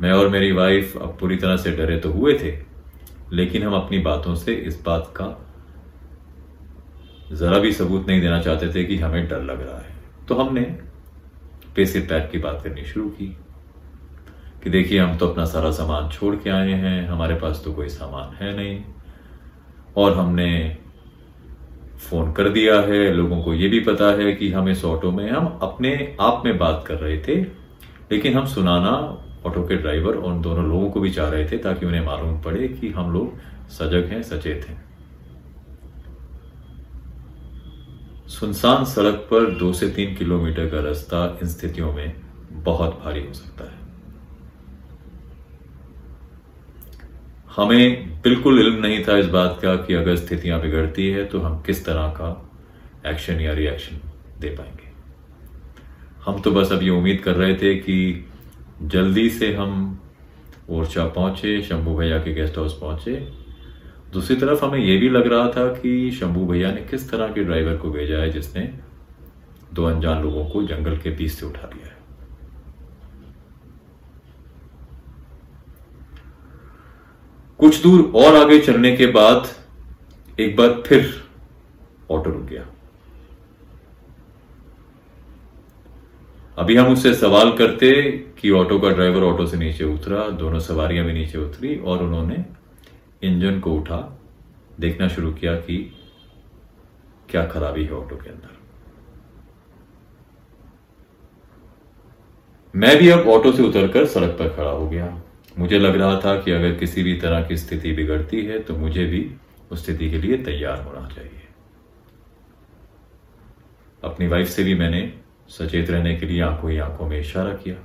मैं 0.00 0.12
और 0.12 0.28
मेरी 0.28 0.50
वाइफ 0.52 0.96
अब 0.96 1.16
पूरी 1.20 1.36
तरह 1.36 1.56
से 1.56 1.70
डरे 1.72 1.96
तो 1.98 2.10
हुए 2.12 2.34
थे, 2.38 2.52
लेकिन 3.32 3.62
हम 3.62 3.74
अपनी 3.74 3.98
बातों 3.98 4.34
से 4.34 4.54
इस 4.54 4.82
बात 4.86 5.12
का 5.16 5.26
जरा 7.32 7.58
भी 7.58 7.72
सबूत 7.72 8.06
नहीं 8.08 8.20
देना 8.20 8.40
चाहते 8.42 8.68
थे 8.74 8.84
कि 8.84 8.96
हमें 8.96 9.28
डर 9.28 9.42
लग 9.42 9.60
रहा 9.60 9.78
है। 9.78 9.96
तो 10.28 10.34
हमने 10.34 10.60
पैसे 11.76 12.00
पैक 12.00 12.30
की 12.30 12.38
बात 12.38 12.60
करनी 12.64 12.84
शुरू 12.84 13.08
की 13.08 13.26
कि 14.64 14.70
देखिए, 14.70 14.98
हम 14.98 15.16
तो 15.18 15.28
अपना 15.28 15.44
सारा 15.44 15.70
सामान 15.70 16.08
छोड़ 16.10 16.34
के 16.36 16.50
आए 16.50 16.72
हैं, 16.72 17.08
हमारे 17.08 17.34
पास 17.34 17.62
तो 17.64 17.72
कोई 17.72 17.88
सामान 17.88 18.34
है 18.36 18.56
नहीं। 18.56 18.80
और 19.96 20.14
हमने 20.14 20.76
फ़ोन 22.00 22.32
कर 22.32 22.48
दिया 22.48 22.80
है, 22.80 23.12
लोगों 23.14 23.42
को 23.42 23.54
ये 23.54 23.68
भी 23.68 23.80
पता 23.80 24.10
है 24.12 24.32
कि 24.32 24.50
हम 24.52 24.68
इस 24.68 24.84
ऑटो 24.84 25.10
में, 25.10 25.30
हम 25.30 25.58
अपने 25.62 26.16
आप 26.20 26.42
में 26.44 26.56
बात 26.58 26.84
कर 26.86 26.94
रहे 26.94 27.18
थे, 27.18 27.40
लेकिन 28.12 28.34
हम 28.34 28.46
सुनाना 28.46 29.24
ऑटो 29.48 29.62
के 29.62 29.76
ड्राइवर 29.76 30.16
और 30.16 30.38
दोनों 30.40 30.68
लोगों 30.68 30.90
को 30.90 31.00
भी 31.00 31.10
चाह 31.10 31.28
रहे 31.28 31.48
थे 31.48 31.58
ताकि 31.58 31.86
उन्हें 31.86 32.04
मालूम 32.06 32.40
पड़े 32.42 32.68
कि 32.70 32.88
हम 32.90 33.12
लोग 33.12 33.38
सजग 33.70 34.08
हैं, 34.12 34.22
सचेत 34.22 34.68
हैं। 34.68 34.86
सुनसान 38.28 38.84
सड़क 38.84 39.14
पर 39.30 39.50
दो 39.58 39.72
से 39.72 39.88
तीन 39.90 40.14
किलोमीटर 40.14 40.68
का 40.70 40.80
रास्ता 40.80 41.26
इन 41.42 41.48
स्थितियों 41.48 41.92
में 41.92 42.12
बहुत 42.64 43.00
भारी 43.04 43.24
हो 43.26 43.32
सकता 43.32 43.64
है। 43.64 43.76
हमें 47.56 48.20
बिल्कुल 48.22 48.58
इल्म 48.60 48.80
नहीं 48.82 49.02
था 49.04 49.16
इस 49.18 49.26
बात 49.28 49.58
का 49.62 49.74
कि 49.76 49.94
अगर 49.94 50.16
स्थितियाँ 50.16 50.60
बिगड़ती 50.60 51.08
है 51.08 51.24
तो 51.24 51.40
हम 51.40 51.60
किस 51.62 51.84
तरह 51.84 52.08
का 52.18 52.28
एक्शन 53.06 53.40
या 53.40 53.52
रिएक्शन 53.52 54.00
दे 54.40 54.48
पाएँगे। 54.50 54.86
हम 56.24 56.40
तो 56.42 56.50
बस 56.50 56.72
अब 56.72 56.82
ये 56.82 56.90
उम्मीद 56.90 57.20
कर 57.20 57.36
रहे 57.36 57.54
थे 57.54 57.74
कि 57.76 57.96
जल्दी 58.82 59.28
से 59.30 59.54
हम 59.54 60.00
ओरछा 60.70 61.06
पहुँचे, 61.06 61.60
शंभू 61.62 61.94
भैया 61.96 62.18
के 62.18 62.32
गेस्ट 62.34 62.58
हाउस 62.58 62.78
पहुँचे। 62.80 63.16
दूसरी 64.12 64.36
तरफ़ 64.36 64.64
हमें 64.64 64.78
यह 64.78 65.00
भी 65.00 65.08
लग 65.08 65.26
रहा 65.26 65.48
था 65.48 65.66
कि 65.74 66.10
शंभू 66.10 66.46
भैया 66.46 66.72
ने 66.72 66.80
किस 66.80 67.10
तरह 67.10 67.28
के 67.28 67.44
ड्राइवर 67.44 67.76
को 67.76 67.90
भेजा 67.90 68.18
है 68.18 68.30
जिसने 68.30 68.62
दो 69.74 69.84
अनजान 69.84 70.22
लोगों 70.22 70.44
को 70.48 70.62
जंगल 70.62 70.96
के 70.96 71.10
बीच 71.10 71.32
से 71.32 71.46
उठा 71.46 71.70
लिया 71.74 71.86
है। 71.86 71.96
कुछ 77.58 77.82
दूर 77.82 78.12
और 78.14 78.36
आगे 78.36 78.58
चलने 78.58 78.96
के 78.96 79.06
बाद 79.06 79.48
एक 80.40 80.56
बार 80.56 80.82
फिर 80.86 81.22
ऑटो 82.10 82.30
रुक 82.30 82.42
गया। 82.42 82.66
अभी 86.58 86.76
हम 86.76 86.92
उससे 86.92 87.14
सवाल 87.14 87.50
करते 87.56 87.90
कि 88.38 88.50
ऑटो 88.50 88.78
का 88.80 88.88
ड्राइवर 88.90 89.22
ऑटो 89.22 89.46
से 89.46 89.56
नीचे 89.56 89.84
उतरा, 89.84 90.28
दोनों 90.28 90.58
सवारियाँ 90.60 91.04
भी 91.06 91.12
नीचे 91.12 91.38
उतरी 91.38 91.76
और 91.76 92.02
उन्होंने 92.02 92.44
इंजन 93.22 93.60
को 93.60 93.74
उठा, 93.74 94.18
देखना 94.80 95.08
शुरू 95.08 95.32
किया 95.32 95.54
कि 95.56 95.76
क्या 97.28 97.44
खराबी 97.46 97.84
है 97.84 97.92
ऑटो 97.92 98.16
के 98.16 98.30
अंदर। 98.30 98.56
मैं 102.74 102.96
भी 102.98 103.08
अब 103.08 103.28
ऑटो 103.28 103.52
से 103.52 103.62
उतरकर 103.62 104.06
सड़क 104.06 104.36
पर 104.38 104.48
खड़ा 104.48 104.70
हो 104.70 104.88
गया। 104.88 105.22
मुझे 105.58 105.78
लग 105.78 105.96
रहा 105.96 106.20
था 106.20 106.34
कि 106.40 106.50
अगर 106.52 106.74
किसी 106.74 107.02
भी 107.02 107.14
तरह 107.20 107.42
की 107.42 107.56
स्थिति 107.56 107.92
बिगड़ती 107.92 108.44
है 108.44 108.58
तो 108.58 108.76
मुझे 108.76 109.04
भी 109.06 109.30
उस 109.70 109.84
स्थिति 109.84 110.10
के 110.10 110.18
लिए 110.18 110.36
तैयार 110.42 110.82
होना 110.82 111.06
चाहिए। 111.08 111.46
अपनी 114.02 114.26
वाइफ 114.26 114.48
से 114.48 114.64
भी 114.64 114.74
मैंने 114.74 115.00
सचेत 115.48 115.90
रहने 115.90 116.16
के 116.16 116.26
लिए 116.26 116.42
आँखों 116.42 116.70
ही 116.70 116.78
आँखों 116.78 117.08
में 117.08 117.20
इशारा 117.20 117.54
किया। 117.54 117.76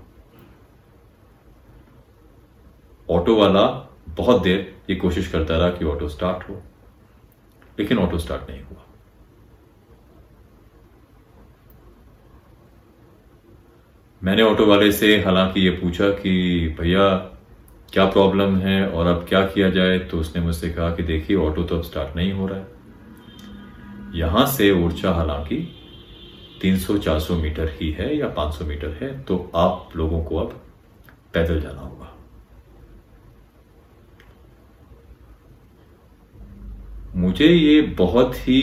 ऑटो 3.10 3.36
वाला 3.36 3.89
बहुत 4.10 4.41
देर 4.41 4.75
ये 4.89 4.96
कोशिश 4.96 5.27
करता 5.27 5.58
रहा 5.58 5.70
कि 5.70 5.86
ऑटो 5.86 6.08
स्टार्ट 6.08 6.50
हो, 6.50 6.62
लेकिन 7.79 7.98
ऑटो 7.98 8.17
स्टार्ट 8.17 8.50
नहीं 8.50 8.62
हुआ। 8.63 8.86
मैंने 14.24 14.43
ऑटो 14.43 14.65
वाले 14.65 14.91
से 14.91 15.22
हालाँकि 15.22 15.62
ये 15.62 15.70
पूछा 15.70 16.10
कि, 16.10 16.67
भैया, 16.79 17.17
क्या 17.93 18.05
प्रॉब्लम 18.05 18.55
है 18.58 18.89
और 18.89 19.08
अब 19.08 19.25
क्या 19.29 19.46
किया 19.48 19.70
जाए? 19.70 20.00
तो 20.00 20.17
उसने 20.17 20.41
मुझसे 20.41 20.70
कहा 20.70 20.96
कि, 20.96 21.03
देखिए, 21.03 21.38
ऑटो 21.38 21.63
तो 21.63 21.75
अब 21.75 21.84
स्टार्ट 21.84 22.15
नहीं 22.15 22.32
हो 22.32 22.48
रहा 22.48 22.60
है। 22.60 22.67
यहाँ 24.20 24.46
से 24.46 24.72
ऊर्जा 24.72 25.12
हालाँकि 25.12 25.82
300-400 26.63 27.41
मीटर 27.41 27.70
ही 27.72 27.91
है 27.91 28.15
या 28.17 28.34
500 28.36 28.65
मीटर 28.65 28.98
है 29.01 29.10
तो 29.24 29.38
आप 29.55 29.96
लोगों 29.96 30.24
को 30.24 30.38
अब 30.38 30.62
पैदल 31.34 31.60
जाना 31.62 31.82
होगा। 31.82 32.10
मुझे 37.15 37.48
ये 37.48 37.82
बहुत 37.98 38.36
ही 38.38 38.62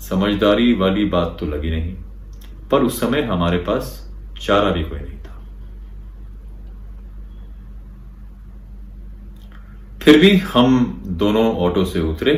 समझदारी 0.00 0.72
वाली 0.74 1.04
बात 1.06 1.36
तो 1.40 1.46
लगी 1.46 1.70
नहीं, 1.70 1.94
पर 2.70 2.82
उस 2.82 3.00
समय 3.00 3.22
हमारे 3.22 3.58
पास 3.58 3.90
चारा 4.40 4.70
भी 4.70 4.82
कोई 4.84 4.98
नहीं 4.98 5.18
था। 5.18 5.36
फिर 9.98 10.18
भी 10.20 10.36
हम 10.46 11.02
दोनों 11.18 11.44
ऑटो 11.58 11.84
से 11.84 12.00
उतरे 12.02 12.34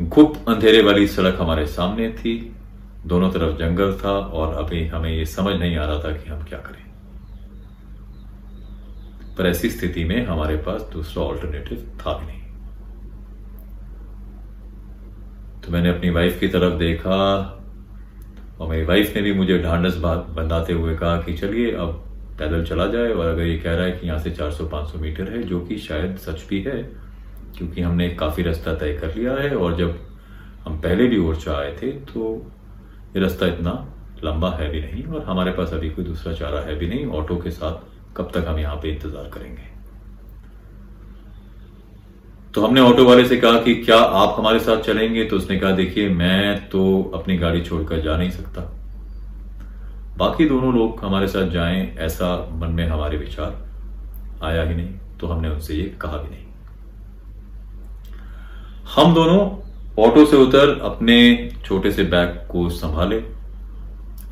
गुप 0.00 0.34
अंधेरे 0.48 0.82
वाली 0.82 1.06
सड़क 1.06 1.36
हमारे 1.40 1.66
सामने 1.66 2.08
थी। 2.10 2.32
दोनों 3.06 3.30
तरफ़ 3.30 3.56
जंगल 3.56 3.92
था 4.04 4.10
और 4.10 4.54
अभी 4.54 4.86
हमें 4.86 5.10
यह 5.10 5.24
समझ 5.24 5.54
नहीं 5.54 5.76
आ 5.76 5.84
रहा 5.84 5.98
था 5.98 6.10
कि 6.12 6.30
हम 6.30 6.42
क्या 6.42 6.58
करें। 6.58 6.84
पर 9.36 9.46
ऐसी 9.46 9.70
स्थिति 9.70 10.04
में 10.04 10.26
हमारे 10.26 10.56
पास 10.56 10.82
दूसरा 10.82 11.22
ऑल्टरनेटिव 11.22 11.78
था 12.00 12.16
भी 12.18 12.26
नहीं। 12.26 12.42
तो 15.62 15.72
मैंने 15.72 15.88
अपनी 15.88 16.10
वाइफ 16.10 16.40
की 16.40 16.48
तरफ़ 16.48 16.74
देखा 16.74 17.16
और 18.60 18.68
मेरी 18.68 18.84
वाइफ 18.84 19.16
ने 19.16 19.22
भी 19.22 19.32
मुझे 19.32 19.58
ढांढस 19.58 19.96
बात 19.96 20.26
बनाते 20.30 20.72
हुए 20.72 20.94
कहा 20.94 21.16
कि 21.22 21.34
चलिए 21.34 21.72
अब 21.72 22.04
पैदल 22.38 22.64
चला 22.64 22.86
जाए 22.86 23.08
और 23.08 23.26
अगर 23.26 23.42
ये 23.42 23.58
कह 23.58 23.74
रहा 23.74 23.86
है 23.86 23.92
कि 23.92 24.06
यहाँ 24.06 24.18
से 24.18 24.30
400-500 24.30 24.98
मीटर 24.98 25.30
है, 25.30 25.42
जो 25.42 25.60
कि 25.60 25.78
शायद 25.78 26.16
सच 26.16 26.46
भी 26.48 26.62
है 26.62 27.05
क्योंकि 27.58 27.82
हमने 27.82 28.08
काफ़ी 28.16 28.42
रास्ता 28.42 28.74
तय 28.74 28.92
कर 28.94 29.14
लिया 29.14 29.34
है 29.34 29.54
और 29.56 29.76
जब 29.76 29.98
हम 30.66 30.80
पहले 30.80 31.06
भी 31.06 31.18
ओरछा 31.18 31.52
आए 31.52 31.76
थे 31.82 31.90
तो 32.06 32.32
ये 33.16 33.20
रास्ता 33.20 33.46
इतना 33.46 33.72
लंबा 34.24 34.50
है 34.50 34.68
भी 34.70 34.80
नहीं 34.80 35.04
और 35.04 35.24
हमारे 35.24 35.52
पास 35.52 35.72
अभी 35.74 35.90
कोई 35.90 36.04
दूसरा 36.04 36.32
चारा 36.32 36.60
है 36.60 36.74
भी 36.78 36.86
नहीं। 36.88 37.06
ऑटो 37.12 37.36
के 37.36 37.50
साथ 37.52 38.16
कब 38.16 38.30
तक 38.34 38.44
हम 38.48 38.58
यहाँ 38.58 38.76
पे 38.76 38.90
इंतज़ार 38.90 39.30
करेंगे? 39.30 39.74
तो 42.54 42.66
हमने 42.66 42.80
ऑटो 42.80 43.04
वाले 43.04 43.24
से 43.24 43.36
कहा 43.36 43.60
कि 43.62 43.74
क्या 43.76 43.96
आप 43.96 44.34
हमारे 44.38 44.58
साथ 44.58 44.80
चलेंगे? 44.82 45.24
तो 45.24 45.36
उसने 45.36 45.58
कहा, 45.58 45.70
देखिए, 45.72 46.08
मैं 46.10 46.68
तो 46.68 47.02
अपनी 47.14 47.36
गाड़ी 47.38 47.60
छोड़कर 47.62 48.00
जा 48.00 48.16
नहीं 48.16 48.30
सकता। 48.30 48.60
बाकी 50.18 50.48
दोनों 50.48 50.72
लोग 50.74 51.04
हमारे 51.04 51.28
साथ 51.28 51.50
जाएँ, 51.50 51.94
ऐसा 51.98 52.36
मन 52.52 52.70
में 52.70 52.86
हमारे 52.88 53.18
विचार 53.18 53.64
आया 54.42 54.62
ही 54.62 54.74
नहीं 54.74 54.94
तो 55.20 55.26
हमने 55.26 55.48
उनसे 55.48 55.74
ये 55.74 55.84
कहा 56.00 56.16
भी 56.16 56.30
नहीं। 56.30 56.45
हम 58.86 59.14
दोनों 59.14 59.40
ऑटो 59.98 60.24
से 60.26 60.36
उतर 60.36 60.78
अपने 60.84 61.16
छोटे 61.64 61.90
से 61.92 62.04
बैग 62.04 62.28
को 62.50 62.68
संभाले, 62.70 63.18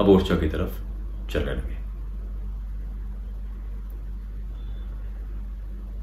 अब 0.01 0.09
ओरछा 0.09 0.37
की 0.37 0.49
तरफ़ 0.49 1.31
चलने 1.31 1.53
लगे 1.53 1.83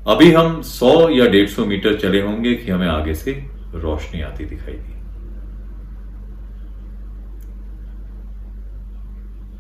अभी 0.08 0.32
हम 0.32 0.62
100 0.64 1.10
या 1.10 1.26
150 1.26 1.66
मीटर 1.68 1.98
चले 2.00 2.22
होंगे 2.22 2.54
कि 2.56 2.72
हमें 2.72 2.88
आगे 2.88 3.14
से 3.16 3.32
रोशनी 3.76 4.22
आती 4.22 4.46
दिखाई 4.46 4.74
दी। 4.74 4.94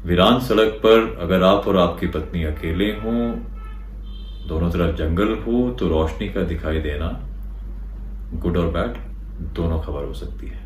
वीरान 0.05 0.39
सड़क 0.39 0.79
पर 0.83 1.17
अगर 1.21 1.43
आप 1.43 1.67
और 1.67 1.77
आपकी 1.77 2.07
पत्नी 2.07 2.43
अकेले 2.43 2.91
हों, 2.93 3.31
दोनों 4.47 4.69
तरफ़ 4.71 4.95
जंगल 4.97 5.35
हो 5.37 5.69
तो 5.71 5.87
रोशनी 5.87 6.29
का 6.29 6.43
दिखाई 6.43 6.79
देना 6.81 7.07
गुड 8.33 8.57
और 8.57 8.69
बैड 8.71 8.97
दोनों 9.55 9.79
खबर 9.81 10.03
हो 10.03 10.13
सकती 10.13 10.47
है। 10.47 10.59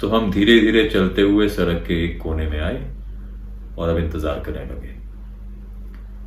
तो 0.00 0.08
हम 0.08 0.30
धीरे 0.32 0.58
धीरे 0.60 0.88
चलते 0.88 1.22
हुए 1.22 1.48
सड़क 1.50 1.84
के 1.86 2.04
एक 2.04 2.20
कोने 2.22 2.46
में 2.48 2.58
आए 2.60 2.80
और 3.78 3.88
अब 3.88 3.98
इंतज़ार 3.98 4.40
करने 4.40 4.64
लगे। 4.66 4.94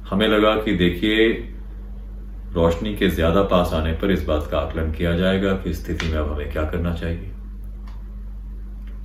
हमें 0.10 0.27
लगा 0.27 0.55
कि 0.55 0.75
देखिए, 0.77 1.27
रोशनी 2.53 2.96
के 2.96 3.10
ज़्यादा 3.10 3.41
पास 3.46 3.74
आने 3.74 3.94
पर 3.94 4.12
इस 4.12 4.24
बात 4.25 4.48
का 4.51 4.58
आकलन 4.60 4.91
किया 4.91 5.15
जाएगा 5.17 5.53
कि 5.55 5.74
स्थिति 5.74 6.08
में 6.08 6.17
अब 6.17 6.32
हमें 6.32 6.51
क्या 6.51 6.63
करना 6.63 6.94
चाहिए। 6.94 7.32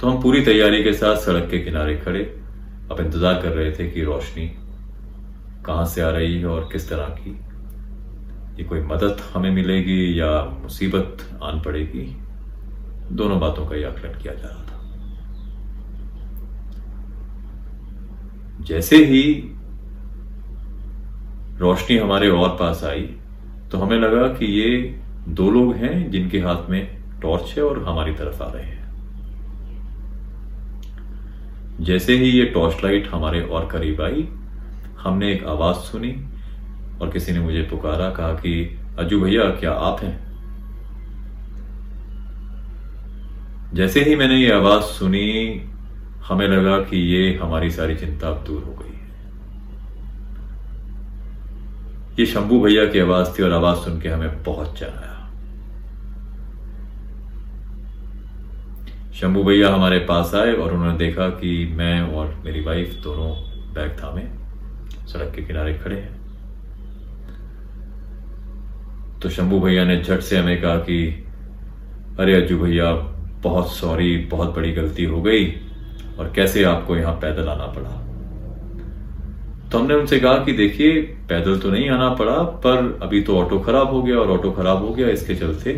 तो 0.01 0.09
हम 0.09 0.23
पूरी 0.23 0.45
तैयारी 0.45 0.83
के 0.85 0.93
साथ 0.93 1.17
सड़क 1.17 1.49
के 1.51 1.59
किनारे 1.59 1.97
खड़े, 1.97 2.23
अब 2.91 3.01
इंतज़ार 3.01 3.43
कर 3.43 3.49
रहे 3.49 3.73
थे 3.73 3.91
कि 3.91 4.05
रोशनी 4.05 4.47
कहाँ 5.67 5.87
से 5.87 6.03
आ 6.03 6.11
रही 6.11 6.39
है 6.39 6.47
और 6.47 6.69
किस 6.73 6.89
तरह 6.89 7.09
की। 7.17 7.39
ये 8.59 8.65
कोई 8.65 8.81
मदद 8.85 9.21
हमें 9.35 9.51
मिलेगी 9.51 10.21
या 10.21 10.31
मुसीबत 10.63 11.23
आन 11.43 11.61
पड़ेगी, 11.63 12.05
दोनों 13.13 13.39
बातों 13.41 13.67
का 13.67 13.77
ही 13.77 13.83
आकलन 13.85 14.19
किया 14.19 14.35
जा 14.35 14.49
रहा 14.49 14.63
था। 14.63 14.79
जैसे 18.65 18.97
ही 19.05 19.23
रोशनी 21.59 21.97
हमारे 21.99 22.29
और 22.31 22.49
पास 22.61 22.85
आई 22.85 23.03
तो 23.71 23.79
हमें 23.79 23.99
लगा 23.99 24.27
कि 24.29 24.47
ये 24.53 24.69
दो 25.29 25.51
लोग 25.51 25.75
हैं 25.75 26.11
जिनके 26.11 26.39
हाथ 26.39 26.69
में 26.71 26.83
टॉर्च 27.23 27.55
है 27.57 27.63
और 27.65 27.83
हमारी 27.85 28.13
तरफ़ 28.15 28.43
आ 28.43 28.51
रहे 28.53 28.65
हैं। 28.65 28.79
जैसे 31.81 32.17
ही 32.17 32.31
ये 32.31 32.45
टॉर्च 32.45 32.85
लाइट 32.85 33.09
हमारे 33.09 33.41
और 33.43 33.67
करीब 33.67 34.01
आई, 34.03 34.29
हमने 34.99 35.33
एक 35.33 35.45
आवाज़ 35.47 35.77
सुनी 35.83 36.11
और 37.01 37.11
किसी 37.11 37.33
ने 37.33 37.41
मुझे 37.41 37.63
पुकारा, 37.63 38.11
कहा 38.11 38.33
कि 38.33 38.79
अजू 38.99 39.21
भैया, 39.21 39.45
क्या 39.45 39.73
आप 39.73 40.01
हैं? 40.01 40.31
जैसे 43.75 44.05
ही 44.05 44.17
मैंने 44.17 44.37
ये 44.37 44.53
आवाज़ 44.53 44.83
सुनी, 44.83 45.63
हमें 46.25 46.49
लगा 46.49 46.79
कि 46.79 46.97
ये 46.97 47.37
हमारी 47.37 47.71
सारी 47.71 47.97
चिंता 47.97 48.29
अब 48.29 48.45
दूर 48.45 48.63
हो 48.63 48.73
गई 48.73 48.95
है। 48.95 49.01
ये 52.19 52.27
शंभू 52.27 52.61
भैया 52.61 52.87
की 52.87 52.99
आवाज़ 52.99 53.39
थी 53.39 53.43
और 53.43 53.53
आवाज़ 53.53 53.79
सुन 53.79 54.01
के 54.01 54.09
हमें 54.09 54.43
बहुत 54.43 54.79
चैन 54.79 54.89
आया। 54.89 55.31
शंभू 59.13 59.45
भैया 59.45 59.75
हमारे 59.75 59.99
पास 59.99 60.35
आए 60.35 60.53
और 60.53 60.73
उन्होंने 60.73 60.99
देखा 60.99 61.29
कि 61.29 61.75
मैं 61.75 62.01
और 62.01 62.43
मेरी 62.45 62.61
वाइफ 62.61 62.95
दोनों 63.03 63.33
बैग 63.75 63.91
थामे, 63.93 64.23
सड़क 65.07 65.33
के 65.37 65.43
किनारे 65.43 65.75
खड़े 65.75 65.97
हैं। 65.97 66.20
तो 69.23 69.29
शंभू 69.29 69.61
भैया 69.61 69.85
ने 69.85 70.03
झट 70.03 70.21
से 70.21 70.39
हमें 70.39 70.63
कहा 70.63 70.77
कि, 70.77 71.25
अरे 72.21 72.43
अज्जू 72.43 72.59
भैया, 72.59 72.93
बहुत 73.43 73.73
सॉरी 73.73 74.17
बहुत 74.17 74.57
बड़ी 74.57 74.73
गलती 74.73 75.05
हो 75.05 75.23
गई 75.23 75.47
और 76.19 76.33
कैसे 76.37 76.65
आपको 76.65 76.97
यहाँ 76.97 77.15
पैदल 77.15 77.49
आना 77.49 77.67
पड़ा? 77.67 77.91
तो 79.69 79.79
हमने 79.79 79.95
उनसे 79.95 80.21
कहा 80.21 80.35
कि, 80.35 80.53
देखिए, 80.53 81.01
पैदल 81.01 81.59
तो 81.59 81.71
नहीं 81.71 81.91
आना 81.91 82.11
पड़ा, 82.11 82.43
पर 82.43 82.99
अभी 83.03 83.23
तो 83.23 83.37
ऑटो 83.37 83.59
खराब 83.59 83.91
हो 83.91 84.03
गया 84.03 84.17
और 84.17 84.31
ऑटो 84.31 84.51
खराब 84.51 84.79
हो 84.79 84.95
गया, 84.95 85.09
इसके 85.09 85.35
चलते 85.35 85.73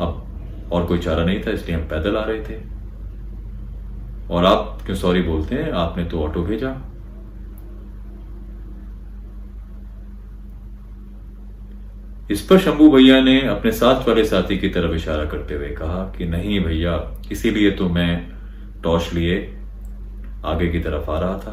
अब 0.00 0.24
और 0.72 0.86
कोई 0.86 0.98
चारा 0.98 1.24
नहीं 1.24 1.40
था, 1.40 1.50
इसलिए 1.50 1.76
हम 1.76 1.82
पैदल 1.82 2.16
आ 2.16 2.24
रहे 2.24 2.40
थे। 2.40 2.60
और 4.30 4.44
आप 4.44 4.78
क्यों 4.86 4.96
सॉरी 4.96 5.22
बोलते 5.22 5.54
हैं? 5.54 5.72
आपने 5.72 6.04
तो 6.04 6.20
ऑटो 6.20 6.42
भेजा। 6.42 6.87
इस 12.30 12.40
पर 12.42 12.58
शंभू 12.58 12.88
भैया 12.90 13.20
ने 13.20 13.40
अपने 13.48 13.70
साथ 13.72 14.08
वाले 14.08 14.24
साथी 14.24 14.56
की 14.58 14.68
तरफ़ 14.68 14.94
इशारा 14.94 15.24
करते 15.26 15.54
हुए 15.54 15.68
कहा 15.74 16.02
कि 16.16 16.26
नहीं 16.26 16.60
भैया 16.64 16.96
इसीलिए 17.32 17.70
तो 17.70 17.88
मैं 17.88 18.10
टॉर्च 18.82 19.12
लिए 19.14 19.36
आगे 20.46 20.68
की 20.68 20.80
तरफ़ 20.80 21.10
आ 21.10 21.18
रहा 21.20 21.38
था, 21.38 21.52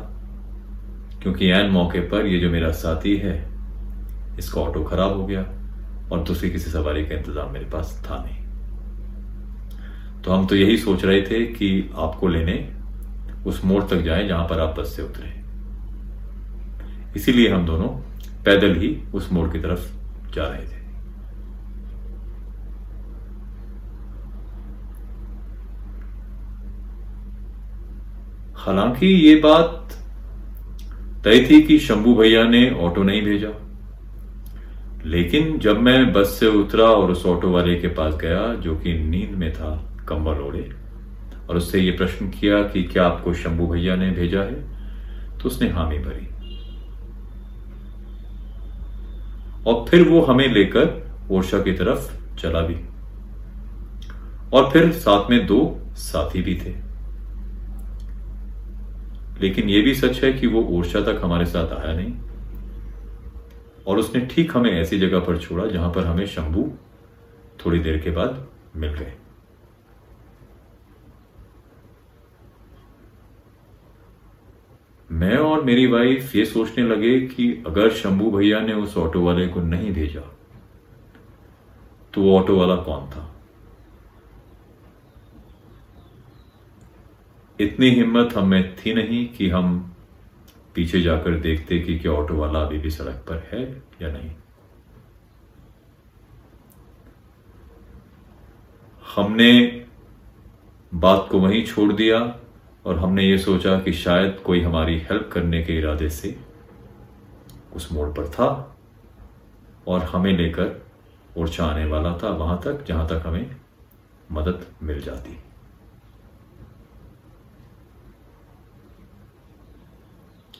क्योंकि 1.24 1.50
एन 1.52 1.70
मौके 1.72 2.00
पर 2.10 2.26
ये 2.26 2.40
जो 2.40 2.50
मेरा 2.50 2.72
साथी 2.74 3.16
है, 3.18 3.36
इसका 4.40 4.62
ऑटो 4.62 4.84
खराब 4.84 5.18
हो 5.18 5.26
गया 5.26 5.42
और 6.12 6.24
दूसरी 6.24 6.50
किसी 6.50 6.72
सवारी 6.72 7.06
का 7.06 7.16
इंतज़ाम 7.16 7.54
मेरे 7.54 7.66
पास 7.66 8.02
था 8.06 8.24
नहीं। 8.26 8.44
तो 10.22 10.32
हम 10.32 10.46
तो 10.48 10.56
यही 10.56 10.78
सोच 10.78 11.06
रहे 11.06 11.22
थे 11.22 11.46
कि 11.48 11.90
आपको 11.98 12.28
लेने 12.28 12.58
उस 13.48 13.66
मोड़ 13.66 13.84
तक 13.84 14.02
जाए 14.02 14.28
जहाँ 14.28 14.46
पर 14.48 14.60
आप 14.60 14.80
बस 14.80 14.96
से 14.96 15.02
उतरे। 15.04 15.34
इसीलिए 17.16 17.50
हम 17.50 17.66
दोनों 17.66 17.88
पैदल 18.46 18.76
ही 18.76 18.98
उस 19.14 19.32
मोड़ 19.32 19.50
की 19.50 19.60
तरफ़ 19.60 19.94
जा 20.36 20.48
रहे 20.48 20.62
थे। 20.62 20.84
हालाँकि 28.56 29.08
ये 29.08 29.36
बात 29.36 29.94
तय 31.24 31.46
थी 31.50 31.62
कि 31.62 31.78
शंभू 31.80 32.16
भैया 32.16 32.44
ने 32.44 32.70
ऑटो 32.82 33.04
नहीं 33.04 33.22
भेजा। 33.22 33.50
लेकिन 35.06 35.58
जब 35.60 35.82
मैं 35.82 36.14
बस 36.14 36.38
से 36.40 36.48
उतरा 36.48 36.86
और 36.86 37.12
उस 37.12 37.26
ऑटो 37.26 37.52
वाले 37.52 37.76
के 37.76 37.88
पास 37.88 38.16
गया, 38.16 38.54
जो 38.56 38.76
कि 38.76 38.94
नींद 38.94 39.32
में 39.32 39.52
था, 39.54 39.70
कंबल 40.08 40.42
ओढ़े, 40.42 40.70
और 41.50 41.58
उससे 41.58 41.80
ये 41.80 41.92
प्रश्न 41.92 42.30
किया 42.30 42.62
कि 42.64 42.84
क्या 42.84 43.06
आपको 43.06 43.34
शंभू 43.34 43.68
भैया 43.68 43.96
ने 43.96 44.10
भेजा 44.12 44.42
है 44.42 44.56
तो 45.38 45.50
उसने 45.50 45.70
हामी 45.70 46.00
भरी। 46.00 46.35
और 49.68 49.86
फिर 49.90 50.10
वो 50.10 50.22
हमें 50.22 50.48
लेकर 50.48 51.12
ओरछा 51.32 51.62
की 51.62 51.74
तरफ़ 51.74 52.36
चला 52.36 52.62
भी। 52.62 52.76
और 54.54 54.72
फिर 54.72 54.92
साथ 54.92 55.30
में 55.30 55.48
दो 55.48 55.80
साथी 55.92 56.42
भी 56.42 56.56
थे। 56.56 56.86
लेकिन 59.42 59.70
यह 59.70 59.84
भी 59.84 59.96
सच 59.96 60.24
है 60.24 60.34
कि 60.34 60.48
वो 60.48 60.62
ओरछा 60.62 61.02
तक 61.02 61.22
हमारे 61.24 61.46
साथ 61.46 61.86
आया 61.86 61.96
नहीं। 61.96 62.14
और 63.88 63.98
उसने 63.98 64.22
ठीक 64.22 64.58
हमें 64.58 64.72
ऐसी 64.72 65.00
जगह 65.00 65.20
पर 65.20 65.38
छोड़ा 65.38 65.66
जहाँ 65.66 65.92
पर 65.94 66.06
हमें 66.06 66.26
शंभू 66.26 66.72
थोड़ी 67.66 67.80
देर 67.80 67.98
के 67.98 68.12
बाद 68.12 68.48
मिल 68.76 68.94
गए। 68.94 69.14
मैं 75.16 75.38
और 75.38 75.64
मेरी 75.64 75.88
वाइफ 75.88 76.36
ये 76.36 76.46
सोचने 76.46 76.84
लगे 76.84 77.20
कि 77.22 77.64
अगर 77.68 77.90
शंभू 77.90 78.32
भैया 78.32 78.60
ने 78.60 78.74
उस 78.74 78.98
ऑटो 78.98 79.22
वाले 79.22 79.48
को 79.48 79.62
नहीं 79.62 79.92
भेजा 79.92 80.22
तो 82.14 82.22
वो 82.22 82.40
ऑटो 82.40 82.58
वाला 82.60 82.76
कौन 82.76 83.10
था? 83.10 83.36
इतनी 87.60 87.90
हिम्मत 87.90 88.34
हमें 88.36 88.76
थी 88.76 88.94
नहीं 88.94 89.28
कि 89.30 89.50
हम 89.50 89.96
पीछे 90.76 91.02
जाकर 91.02 91.40
देखते 91.40 91.80
कि 91.80 92.00
क्या 92.00 92.12
ऑटो 92.12 92.34
वाला 92.34 92.62
अभी 92.62 92.78
भी 92.78 92.90
सड़क 92.90 93.26
पर 93.30 93.50
है 93.54 93.84
या 94.02 94.12
नहीं। 94.12 94.32
हमने 99.16 99.52
बात 100.94 101.28
को 101.32 101.40
वहीं 101.40 101.66
छोड़ 101.66 101.94
दिया। 101.94 102.40
और 102.86 103.00
हमने 103.00 103.24
ये 103.24 103.38
सोचा 103.38 103.80
कि 103.80 103.94
शायद 103.94 104.40
कोई 104.46 104.62
हमारी 104.62 105.00
हेल्प 105.00 105.30
करने 105.34 105.64
के 105.64 105.78
इरादे 105.78 106.10
से 106.10 106.36
उस 107.76 107.92
मोड़ 107.92 108.10
पर 108.10 108.28
था 108.30 108.78
और 109.88 110.04
हमें 110.04 110.32
लेकर 110.38 110.86
ओरछा 111.38 111.66
आने 111.66 111.86
वाला 111.86 112.18
था 112.18 112.30
वहाँ 112.30 112.62
तक, 112.66 112.86
जहाँ 112.88 113.08
तक 113.08 113.24
हमें 113.26 113.56
मदद 114.32 114.66
मिल 114.84 115.02
जाती। 115.02 115.38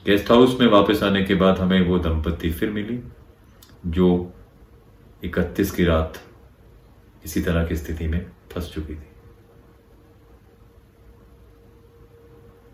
गेस्ट 0.06 0.30
हाउस 0.30 0.60
में 0.60 0.66
वापस 0.66 1.02
आने 1.02 1.22
के 1.22 1.34
बाद 1.34 1.58
हमें 1.58 1.80
वो 1.88 1.98
दंपत्ति 1.98 2.50
फिर 2.50 2.70
मिली, 2.70 3.02
जो 3.86 4.32
31 5.24 5.70
की 5.70 5.84
रात 5.84 6.20
इसी 7.24 7.40
तरह 7.40 7.66
की 7.66 7.76
स्थिति 7.76 8.08
में 8.08 8.26
फंस 8.52 8.72
चुकी 8.74 8.94
थी। 8.94 9.15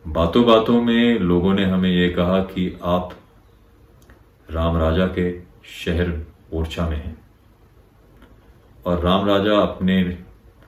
बातों 0.06 0.46
बातों 0.46 0.82
में 0.82 1.18
लोगों 1.18 1.54
ने 1.54 1.64
हमें 1.64 1.90
यह 1.90 2.16
कहा 2.16 2.38
कि 2.38 2.78
आप 2.84 3.14
राम 4.50 4.76
राजा 4.76 5.06
के 5.06 5.40
शहर 5.64 6.26
ओरछा 6.52 6.88
में 6.88 6.96
हैं। 6.96 7.22
और 8.86 9.00
राम 9.00 9.26
राजा 9.26 9.58
अपने 9.58 10.04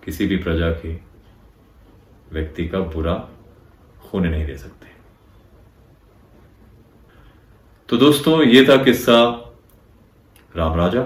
किसी 0.05 0.27
भी 0.27 0.37
प्रजा 0.37 0.71
के 0.71 0.95
व्यक्ति 2.33 2.69
का 2.69 2.79
बुरा 2.79 3.29
होने 4.15 4.29
नहीं 4.29 4.47
दे 4.47 4.57
सकते। 4.57 4.87
तो 7.89 7.97
दोस्तों, 7.97 8.43
ये 8.43 8.67
था 8.69 8.85
किस्सा 8.85 9.53
राम 10.57 10.75
राजा। 10.75 11.03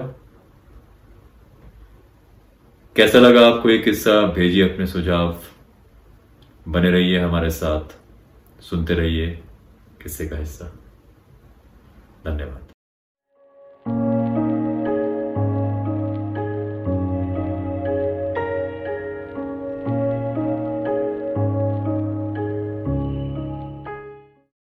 कैसा 2.95 3.19
लगा 3.19 3.49
आपको 3.49 3.69
ये 3.69 3.77
किस्सा? 3.77 4.21
भेजिए 4.21 4.73
अपने 4.73 4.87
सुझाव। 4.87 5.39
बने 6.67 6.91
रहिए 6.91 7.19
हमारे 7.19 7.49
साथ। 7.49 7.98
सुनते 8.61 8.93
रहिए 8.93 9.27
किस्से 10.01 10.27
का 10.27 10.37
हिस्सा 10.37 10.65
धन्यवाद 12.25 12.68